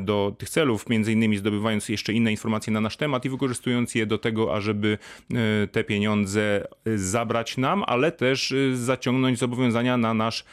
do 0.00 0.34
tych 0.38 0.50
celów, 0.50 0.88
między 0.88 1.12
innymi 1.12 1.36
zdobywając 1.36 1.88
jeszcze 1.88 2.12
inne 2.12 2.30
informacje 2.30 2.72
na 2.72 2.80
nasz 2.80 2.96
temat 2.96 3.24
i 3.24 3.30
wykorzystując 3.30 3.94
je 3.94 4.06
do 4.06 4.18
tego, 4.18 4.54
ażeby 4.54 4.98
e, 5.30 5.66
te 5.66 5.84
pieniądze 5.84 6.66
e, 6.84 6.98
zabrać 6.98 7.56
nam, 7.56 7.84
ale 7.86 8.12
też 8.12 8.52
e, 8.52 8.76
zaciągnąć 8.76 9.38
zobowiązania 9.38 9.96
na 9.96 10.14
nasz 10.14 10.44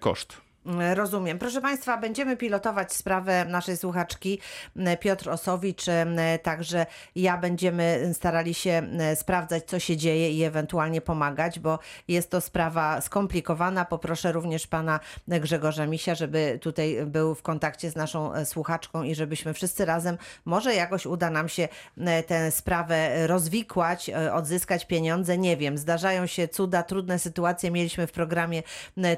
koszt. 0.00 0.45
Rozumiem. 0.94 1.38
Proszę 1.38 1.60
Państwa, 1.60 1.96
będziemy 1.96 2.36
pilotować 2.36 2.92
sprawę 2.92 3.44
naszej 3.44 3.76
słuchaczki 3.76 4.38
Piotr 5.00 5.30
Osowicz, 5.30 5.84
także 6.42 6.86
ja 7.16 7.38
będziemy 7.38 8.10
starali 8.14 8.54
się 8.54 8.82
sprawdzać, 9.14 9.64
co 9.64 9.78
się 9.78 9.96
dzieje 9.96 10.30
i 10.30 10.42
ewentualnie 10.42 11.00
pomagać, 11.00 11.58
bo 11.58 11.78
jest 12.08 12.30
to 12.30 12.40
sprawa 12.40 13.00
skomplikowana. 13.00 13.84
Poproszę 13.84 14.32
również 14.32 14.66
pana 14.66 15.00
Grzegorza 15.28 15.86
Misia, 15.86 16.14
żeby 16.14 16.58
tutaj 16.62 17.06
był 17.06 17.34
w 17.34 17.42
kontakcie 17.42 17.90
z 17.90 17.96
naszą 17.96 18.34
e, 18.34 18.46
słuchaczką 18.46 19.02
i 19.02 19.14
żebyśmy 19.14 19.54
wszyscy 19.54 19.84
razem, 19.84 20.18
może 20.44 20.74
jakoś 20.74 21.06
uda 21.06 21.30
nam 21.30 21.48
się 21.48 21.68
tę 22.26 22.50
sprawę 22.50 23.26
rozwikłać, 23.26 24.08
e, 24.10 24.32
odzyskać 24.32 24.86
pieniądze. 24.86 25.38
Nie 25.38 25.56
wiem, 25.56 25.78
zdarzają 25.78 26.26
się 26.26 26.48
cuda, 26.48 26.82
trudne 26.82 27.18
sytuacje. 27.18 27.70
Mieliśmy 27.70 28.06
w 28.06 28.12
programie 28.12 28.62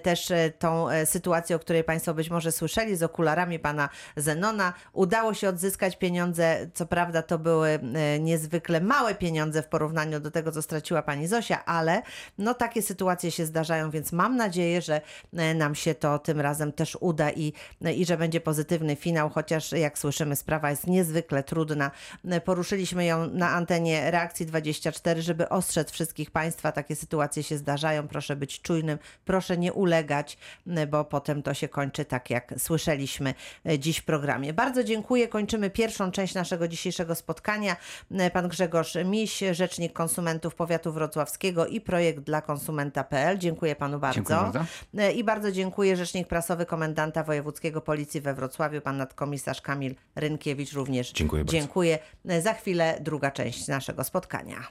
też 0.02 0.30
e, 0.30 0.50
tą 0.50 0.90
e, 0.90 1.06
sytuację, 1.38 1.56
o 1.56 1.58
której 1.58 1.84
Państwo 1.84 2.14
być 2.14 2.30
może 2.30 2.52
słyszeli, 2.52 2.96
z 2.96 3.02
okularami 3.02 3.58
pana 3.58 3.88
Zenona. 4.16 4.72
Udało 4.92 5.34
się 5.34 5.48
odzyskać 5.48 5.96
pieniądze. 5.96 6.70
Co 6.74 6.86
prawda 6.86 7.22
to 7.22 7.38
były 7.38 7.68
e, 7.68 8.20
niezwykle 8.20 8.80
małe 8.80 9.14
pieniądze 9.14 9.62
w 9.62 9.66
porównaniu 9.66 10.20
do 10.20 10.30
tego, 10.30 10.52
co 10.52 10.62
straciła 10.62 11.02
pani 11.02 11.26
Zosia, 11.26 11.64
ale 11.64 12.02
no 12.38 12.54
takie 12.54 12.82
sytuacje 12.82 13.30
się 13.30 13.46
zdarzają, 13.46 13.90
więc 13.90 14.12
mam 14.12 14.36
nadzieję, 14.36 14.82
że 14.82 15.00
e, 15.36 15.54
nam 15.54 15.74
się 15.74 15.94
to 15.94 16.18
tym 16.18 16.40
razem 16.40 16.72
też 16.72 16.98
uda 17.00 17.30
i, 17.30 17.52
i 17.96 18.04
że 18.04 18.16
będzie 18.16 18.40
pozytywny 18.40 18.96
finał, 18.96 19.30
chociaż 19.30 19.72
jak 19.72 19.98
słyszymy, 19.98 20.36
sprawa 20.36 20.70
jest 20.70 20.86
niezwykle 20.86 21.42
trudna. 21.42 21.90
E, 22.28 22.40
Poruszyliśmy 22.40 23.04
ją 23.04 23.30
na 23.30 23.50
antenie 23.50 24.10
Reakcji 24.10 24.46
24, 24.46 25.22
żeby 25.22 25.48
ostrzec 25.48 25.90
wszystkich 25.90 26.30
Państwa. 26.30 26.72
Takie 26.72 26.96
sytuacje 26.96 27.42
się 27.42 27.56
zdarzają. 27.56 28.08
Proszę 28.08 28.36
być 28.36 28.62
czujnym, 28.62 28.98
proszę 29.24 29.58
nie 29.58 29.72
ulegać, 29.72 30.38
e, 30.66 30.86
bo 30.86 31.04
potem 31.04 31.27
to 31.42 31.54
się 31.54 31.68
kończy 31.68 32.04
tak, 32.04 32.30
jak 32.30 32.54
słyszeliśmy 32.58 33.34
e, 33.66 33.78
dziś 33.78 33.98
w 33.98 34.04
programie. 34.04 34.52
Bardzo 34.52 34.84
dziękuję. 34.84 35.28
Kończymy 35.28 35.70
pierwszą 35.70 36.10
część 36.10 36.34
naszego 36.34 36.68
dzisiejszego 36.68 37.14
spotkania. 37.14 37.76
E, 38.10 38.30
Pan 38.30 38.48
Grzegorz 38.48 38.94
Miś, 39.04 39.38
Rzecznik 39.52 39.92
Konsumentów 39.92 40.54
Powiatu 40.54 40.92
Wrocławskiego 40.92 41.66
i 41.66 41.80
projekt 41.80 42.20
dla 42.20 42.42
konsumenta.pl. 42.42 43.38
Dziękuję 43.38 43.76
Panu 43.76 43.98
bardzo. 43.98 44.14
Dziękuję 44.14 44.38
bardzo. 44.38 44.64
E, 44.98 45.12
I 45.12 45.24
bardzo 45.24 45.52
dziękuję 45.52 45.96
Rzecznik 45.96 46.28
Prasowy 46.28 46.66
Komendanta 46.66 47.24
Wojewódzkiego 47.24 47.80
Policji 47.80 48.20
we 48.20 48.34
Wrocławiu, 48.34 48.80
Pan 48.80 48.96
Nadkomisarz 48.96 49.60
Kamil 49.60 49.94
Rynkiewicz 50.16 50.72
również. 50.72 51.12
Dziękuję 51.12 51.44
bardzo. 51.44 51.52
Dziękuję. 51.58 51.98
Za 52.42 52.54
chwilę 52.54 52.98
druga 53.00 53.30
część 53.30 53.68
naszego 53.68 54.04
spotkania. 54.04 54.68